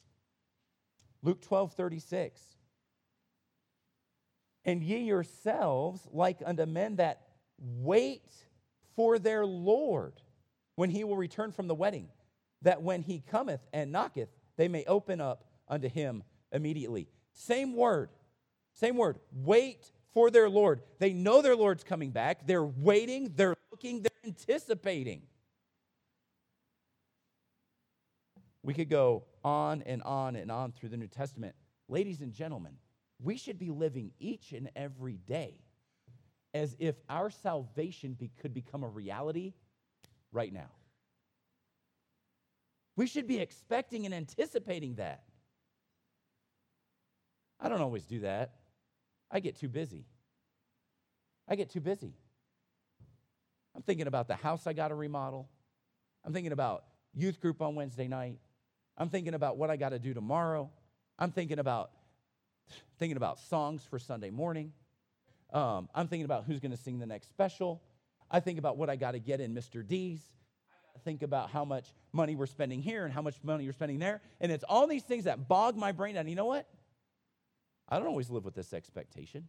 Luke 1.21 1.41
12, 1.41 1.73
36. 1.73 2.41
And 4.65 4.83
ye 4.83 4.99
yourselves, 4.99 6.07
like 6.11 6.41
unto 6.45 6.65
men 6.65 6.97
that 6.97 7.21
wait 7.57 8.31
for 8.95 9.19
their 9.19 9.45
Lord 9.45 10.13
when 10.75 10.89
he 10.89 11.03
will 11.03 11.17
return 11.17 11.51
from 11.51 11.67
the 11.67 11.75
wedding, 11.75 12.07
that 12.61 12.81
when 12.81 13.01
he 13.01 13.19
cometh 13.19 13.61
and 13.73 13.91
knocketh, 13.91 14.29
they 14.57 14.67
may 14.67 14.85
open 14.85 15.19
up 15.19 15.45
unto 15.67 15.89
him 15.89 16.23
immediately. 16.51 17.07
Same 17.33 17.75
word, 17.75 18.09
same 18.73 18.95
word. 18.95 19.19
Wait 19.31 19.91
for 20.13 20.31
their 20.31 20.49
Lord. 20.49 20.81
They 20.99 21.13
know 21.13 21.41
their 21.41 21.55
Lord's 21.55 21.83
coming 21.83 22.11
back. 22.11 22.47
They're 22.47 22.63
waiting, 22.63 23.33
they're 23.35 23.55
looking, 23.71 24.01
they're 24.01 24.11
anticipating. 24.25 25.23
We 28.69 28.75
could 28.75 28.87
go 28.91 29.23
on 29.43 29.81
and 29.87 30.03
on 30.03 30.35
and 30.35 30.51
on 30.51 30.73
through 30.73 30.89
the 30.89 30.97
New 30.97 31.07
Testament. 31.07 31.55
Ladies 31.87 32.21
and 32.21 32.31
gentlemen, 32.31 32.73
we 33.19 33.35
should 33.35 33.57
be 33.57 33.71
living 33.71 34.11
each 34.19 34.51
and 34.51 34.69
every 34.75 35.17
day 35.25 35.55
as 36.53 36.75
if 36.77 36.93
our 37.09 37.31
salvation 37.31 38.13
be, 38.13 38.29
could 38.39 38.53
become 38.53 38.83
a 38.83 38.87
reality 38.87 39.53
right 40.31 40.53
now. 40.53 40.69
We 42.95 43.07
should 43.07 43.25
be 43.25 43.39
expecting 43.39 44.05
and 44.05 44.13
anticipating 44.13 44.93
that. 44.97 45.23
I 47.59 47.69
don't 47.69 47.81
always 47.81 48.05
do 48.05 48.19
that. 48.19 48.51
I 49.31 49.39
get 49.39 49.55
too 49.55 49.69
busy. 49.69 50.05
I 51.47 51.55
get 51.55 51.71
too 51.71 51.81
busy. 51.81 52.13
I'm 53.75 53.81
thinking 53.81 54.05
about 54.05 54.27
the 54.27 54.35
house 54.35 54.67
I 54.67 54.73
got 54.73 54.89
to 54.89 54.95
remodel. 54.95 55.49
I'm 56.23 56.33
thinking 56.33 56.51
about 56.51 56.83
youth 57.15 57.39
group 57.39 57.63
on 57.63 57.73
Wednesday 57.73 58.07
night. 58.07 58.37
I'm 58.99 59.09
thinking 59.09 59.33
about 59.33 59.57
what 59.57 59.69
I 59.69 59.77
got 59.77 59.89
to 59.89 59.99
do 59.99 60.13
tomorrow. 60.13 60.69
I'm 61.17 61.31
thinking 61.31 61.57
about 61.57 61.91
thinking 62.99 63.17
about 63.17 63.39
songs 63.39 63.83
for 63.89 63.97
Sunday 63.97 64.29
morning. 64.29 64.73
Um, 65.51 65.89
I'm 65.95 66.07
thinking 66.07 66.25
about 66.25 66.43
who's 66.43 66.59
going 66.59 66.71
to 66.71 66.77
sing 66.77 66.99
the 66.99 67.05
next 67.05 67.29
special. 67.29 67.81
I 68.29 68.41
think 68.41 68.59
about 68.59 68.77
what 68.77 68.89
I 68.89 68.95
got 68.95 69.11
to 69.11 69.19
get 69.19 69.39
in 69.39 69.55
Mr. 69.55 69.87
D's. 69.87 70.21
I 70.95 70.99
think 70.99 71.23
about 71.23 71.49
how 71.49 71.65
much 71.65 71.87
money 72.11 72.35
we're 72.35 72.45
spending 72.45 72.81
here 72.81 73.05
and 73.05 73.13
how 73.13 73.21
much 73.21 73.35
money 73.41 73.63
you're 73.63 73.73
spending 73.73 73.99
there. 73.99 74.21
And 74.41 74.51
it's 74.51 74.65
all 74.67 74.85
these 74.85 75.03
things 75.03 75.23
that 75.23 75.47
bog 75.47 75.77
my 75.77 75.93
brain 75.93 76.15
down. 76.15 76.27
You 76.27 76.35
know 76.35 76.45
what? 76.45 76.67
I 77.87 77.97
don't 77.97 78.07
always 78.07 78.29
live 78.29 78.45
with 78.45 78.53
this 78.53 78.73
expectation. 78.73 79.47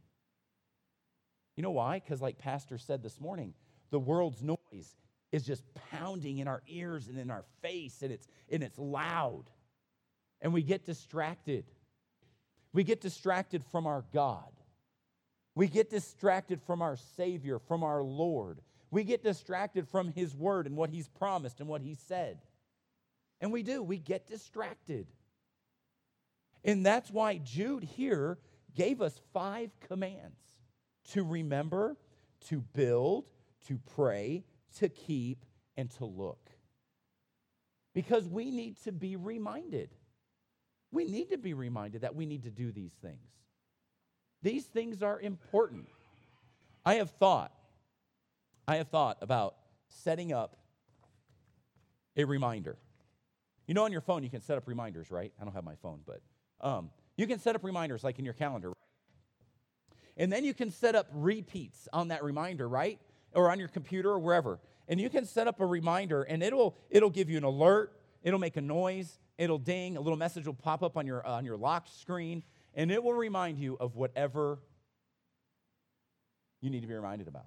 You 1.57 1.63
know 1.63 1.73
why? 1.73 1.99
Because, 1.99 2.23
like 2.23 2.39
Pastor 2.39 2.79
said 2.79 3.03
this 3.03 3.21
morning, 3.21 3.53
the 3.91 3.99
world's 3.99 4.43
noise 4.43 4.95
is 5.33 5.45
just 5.45 5.63
pounding 5.91 6.39
in 6.39 6.49
our 6.49 6.63
ears 6.67 7.09
and 7.09 7.19
in 7.19 7.31
our 7.31 7.45
face, 7.63 8.03
and 8.03 8.13
it's, 8.13 8.27
and 8.51 8.63
it's 8.63 8.79
loud. 8.79 9.45
And 10.41 10.53
we 10.53 10.63
get 10.63 10.85
distracted. 10.85 11.65
We 12.73 12.85
get 12.85 13.01
distracted 13.01 13.65
from 13.71 13.87
our 13.87 14.05
God. 14.13 14.51
We 15.55 15.69
get 15.69 15.91
distracted 15.91 16.63
from 16.63 16.83
our 16.83 16.97
Savior, 17.17 17.59
from 17.59 17.83
our 17.83 18.03
Lord. 18.03 18.61
We 18.91 19.05
get 19.05 19.23
distracted 19.23 19.89
from 19.89 20.13
His 20.13 20.35
Word 20.35 20.67
and 20.67 20.77
what 20.77 20.91
He's 20.91 21.09
promised 21.09 21.61
and 21.61 21.69
what 21.69 21.83
He 21.83 21.95
said. 21.95 22.39
And 23.41 23.53
we 23.53 23.63
do, 23.63 23.83
we 23.83 23.99
get 23.99 24.27
distracted. 24.27 25.07
And 26.65 26.85
that's 26.85 27.11
why 27.11 27.39
Jude 27.39 27.85
here 27.85 28.39
gave 28.75 29.01
us 29.01 29.19
five 29.33 29.71
commands 29.89 30.39
to 31.13 31.23
remember, 31.25 31.97
to 32.49 32.61
build, 32.61 33.25
to 33.67 33.79
pray, 33.95 34.45
to 34.79 34.89
keep, 34.89 35.45
and 35.77 35.91
to 35.93 36.05
look. 36.05 36.51
Because 37.95 38.29
we 38.29 38.51
need 38.51 38.77
to 38.85 38.93
be 38.93 39.17
reminded. 39.17 39.91
We 40.93 41.05
need 41.05 41.31
to 41.31 41.39
be 41.39 41.55
reminded 41.55 42.03
that 42.03 42.15
we 42.15 42.27
need 42.27 42.45
to 42.45 42.51
do 42.51 42.73
these 42.73 42.93
things. 43.03 43.31
These 44.43 44.65
things 44.65 45.03
are 45.03 45.21
important. 45.21 45.87
I 46.85 46.95
have 46.95 47.11
thought, 47.11 47.53
I 48.67 48.77
have 48.77 48.89
thought 48.89 49.19
about 49.21 49.57
setting 49.89 50.33
up 50.33 50.57
a 52.17 52.25
reminder. 52.25 52.77
You 53.67 53.75
know, 53.75 53.85
on 53.85 53.93
your 53.93 54.01
phone, 54.01 54.23
you 54.23 54.31
can 54.31 54.41
set 54.41 54.57
up 54.57 54.67
reminders, 54.67 55.11
right? 55.11 55.33
I 55.41 55.45
don't 55.45 55.55
have 55.55 55.65
my 55.65 55.77
phone, 55.77 56.01
but 56.07 56.21
um, 56.61 56.91
you 57.17 57.27
can 57.27 57.39
set 57.39 57.55
up 57.55 57.65
reminders 57.65 58.03
like 58.03 58.19
in 58.19 58.25
your 58.25 58.35
calendar. 58.35 58.73
And 60.17 60.33
then 60.33 60.45
you 60.45 60.55
can 60.55 60.71
set 60.71 60.95
up 60.95 61.07
repeats 61.13 61.89
on 61.93 62.09
that 62.09 62.25
reminder, 62.25 62.69
right? 62.69 62.99
or 63.35 63.51
on 63.51 63.59
your 63.59 63.69
computer 63.69 64.11
or 64.11 64.19
wherever. 64.19 64.59
And 64.91 65.01
you 65.01 65.09
can 65.09 65.25
set 65.25 65.47
up 65.47 65.61
a 65.61 65.67
reminder 65.67 66.25
and 66.25 66.43
it'll 66.43 66.77
it'll 66.91 67.11
give 67.11 67.31
you 67.31 67.39
an 67.39 67.45
alert, 67.45 67.93
it'll 68.25 68.41
make 68.41 68.57
a 68.57 68.61
noise, 68.61 69.21
it'll 69.39 69.57
ding, 69.57 69.97
a 69.97 70.01
little 70.01 70.19
message 70.19 70.47
will 70.47 70.53
pop 70.53 70.83
up 70.83 70.97
on 70.97 71.07
your 71.07 71.27
uh, 71.27 71.31
on 71.31 71.45
your 71.45 71.57
lock 71.57 71.87
screen 71.89 72.43
and 72.75 72.91
it 72.91 73.03
will 73.03 73.15
remind 73.15 73.59
you 73.59 73.77
of 73.79 73.95
whatever 73.95 74.59
you 76.61 76.71
need 76.71 76.81
to 76.81 76.89
be 76.89 76.95
reminded 76.95 77.29
about. 77.29 77.47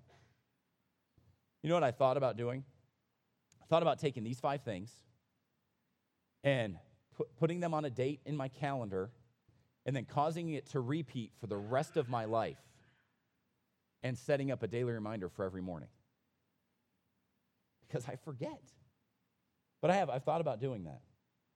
You 1.62 1.70
know 1.70 1.76
what 1.76 1.84
I 1.84 1.91
thought 1.91 2.16
about 2.16 2.38
doing? 2.38 2.64
I 3.62 3.66
thought 3.66 3.82
about 3.82 4.00
taking 4.00 4.24
these 4.24 4.39
five 4.39 4.64
things 4.64 4.91
and 6.46 6.78
putting 7.39 7.60
them 7.60 7.74
on 7.74 7.84
a 7.84 7.89
date 7.89 8.22
in 8.26 8.38
my 8.38 8.48
calendar 8.48 9.12
and 9.86 9.94
then 9.94 10.06
causing 10.06 10.50
it 10.50 10.68
to 10.72 10.80
repeat 10.80 11.32
for 11.41 11.48
the 11.48 11.58
rest 11.58 11.98
of 11.98 12.10
my 12.10 12.24
life 12.24 12.58
and 14.02 14.18
setting 14.18 14.50
up 14.50 14.64
a 14.64 14.68
daily 14.68 14.94
reminder 14.94 15.28
for 15.28 15.44
every 15.44 15.62
morning. 15.62 15.89
Because 17.94 18.10
I 18.10 18.16
forget. 18.16 18.60
But 19.80 19.91
I 19.91 19.98
have, 19.98 20.10
I've 20.10 20.24
thought 20.24 20.41
about 20.41 20.60
doing 20.60 20.86
that. 20.86 21.02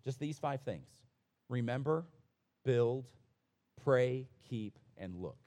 Just 0.04 0.20
these 0.20 0.38
five 0.38 0.62
things 0.62 0.88
remember, 1.50 2.06
build, 2.64 3.06
pray, 3.84 4.28
keep, 4.48 4.78
and 4.98 5.16
look. 5.16 5.40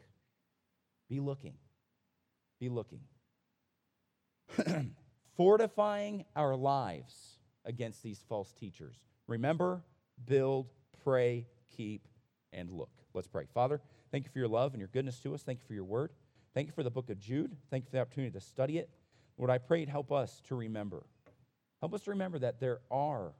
Be 1.08 1.20
looking. 1.20 1.54
Be 2.58 2.68
looking. 2.68 3.02
Fortifying 5.36 6.24
our 6.34 6.56
lives 6.56 7.38
against 7.64 8.02
these 8.02 8.24
false 8.28 8.52
teachers. 8.52 8.96
Remember, 9.28 9.84
build, 10.26 10.72
pray, 11.04 11.46
keep, 11.76 12.08
and 12.52 12.72
look. 12.72 12.90
Let's 13.14 13.28
pray. 13.28 13.44
Father, 13.54 13.80
thank 14.10 14.24
you 14.24 14.30
for 14.32 14.40
your 14.40 14.48
love 14.48 14.72
and 14.72 14.80
your 14.80 14.88
goodness 14.88 15.20
to 15.20 15.34
us. 15.34 15.42
Thank 15.42 15.60
you 15.60 15.66
for 15.66 15.74
your 15.74 15.84
word. 15.84 16.10
Thank 16.52 16.66
you 16.66 16.72
for 16.72 16.82
the 16.82 16.90
book 16.90 17.10
of 17.10 17.20
Jude. 17.20 17.56
Thank 17.70 17.84
you 17.84 17.90
for 17.90 17.96
the 17.96 18.00
opportunity 18.00 18.32
to 18.32 18.40
study 18.40 18.78
it. 18.78 18.90
Lord, 19.40 19.50
I 19.50 19.56
pray 19.56 19.86
help 19.86 20.12
us 20.12 20.42
to 20.48 20.54
remember. 20.54 21.02
Help 21.80 21.94
us 21.94 22.02
to 22.02 22.10
remember 22.10 22.38
that 22.40 22.60
there 22.60 22.80
are 22.90 23.32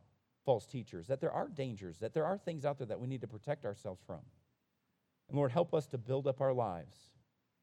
false 0.47 0.65
teachers, 0.65 1.09
that 1.09 1.21
there 1.21 1.31
are 1.31 1.47
dangers, 1.47 1.99
that 1.99 2.15
there 2.15 2.25
are 2.25 2.39
things 2.39 2.65
out 2.65 2.79
there 2.79 2.87
that 2.87 2.99
we 2.99 3.07
need 3.07 3.21
to 3.21 3.27
protect 3.27 3.67
ourselves 3.67 4.01
from. 4.07 4.21
And 5.29 5.37
Lord, 5.37 5.53
help 5.53 5.75
us 5.75 5.87
to 5.89 5.99
build 5.99 6.27
up 6.27 6.41
our 6.41 6.55
lives. 6.55 6.97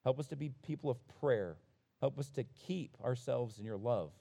Help 0.03 0.19
us 0.19 0.27
to 0.27 0.35
be 0.35 0.51
people 0.61 0.91
of 0.91 0.99
prayer. 1.19 1.57
Help 1.99 2.19
us 2.19 2.29
to 2.29 2.43
keep 2.43 2.95
ourselves 3.03 3.57
in 3.57 3.65
your 3.65 3.75
love. 3.75 4.11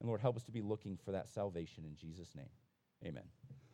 And 0.00 0.08
Lord, 0.08 0.22
help 0.22 0.36
us 0.36 0.44
to 0.44 0.52
be 0.52 0.62
looking 0.62 0.96
for 1.04 1.12
that 1.12 1.28
salvation 1.28 1.84
in 1.84 1.94
Jesus' 1.94 2.34
name. 2.34 2.48
Amen. 3.04 3.24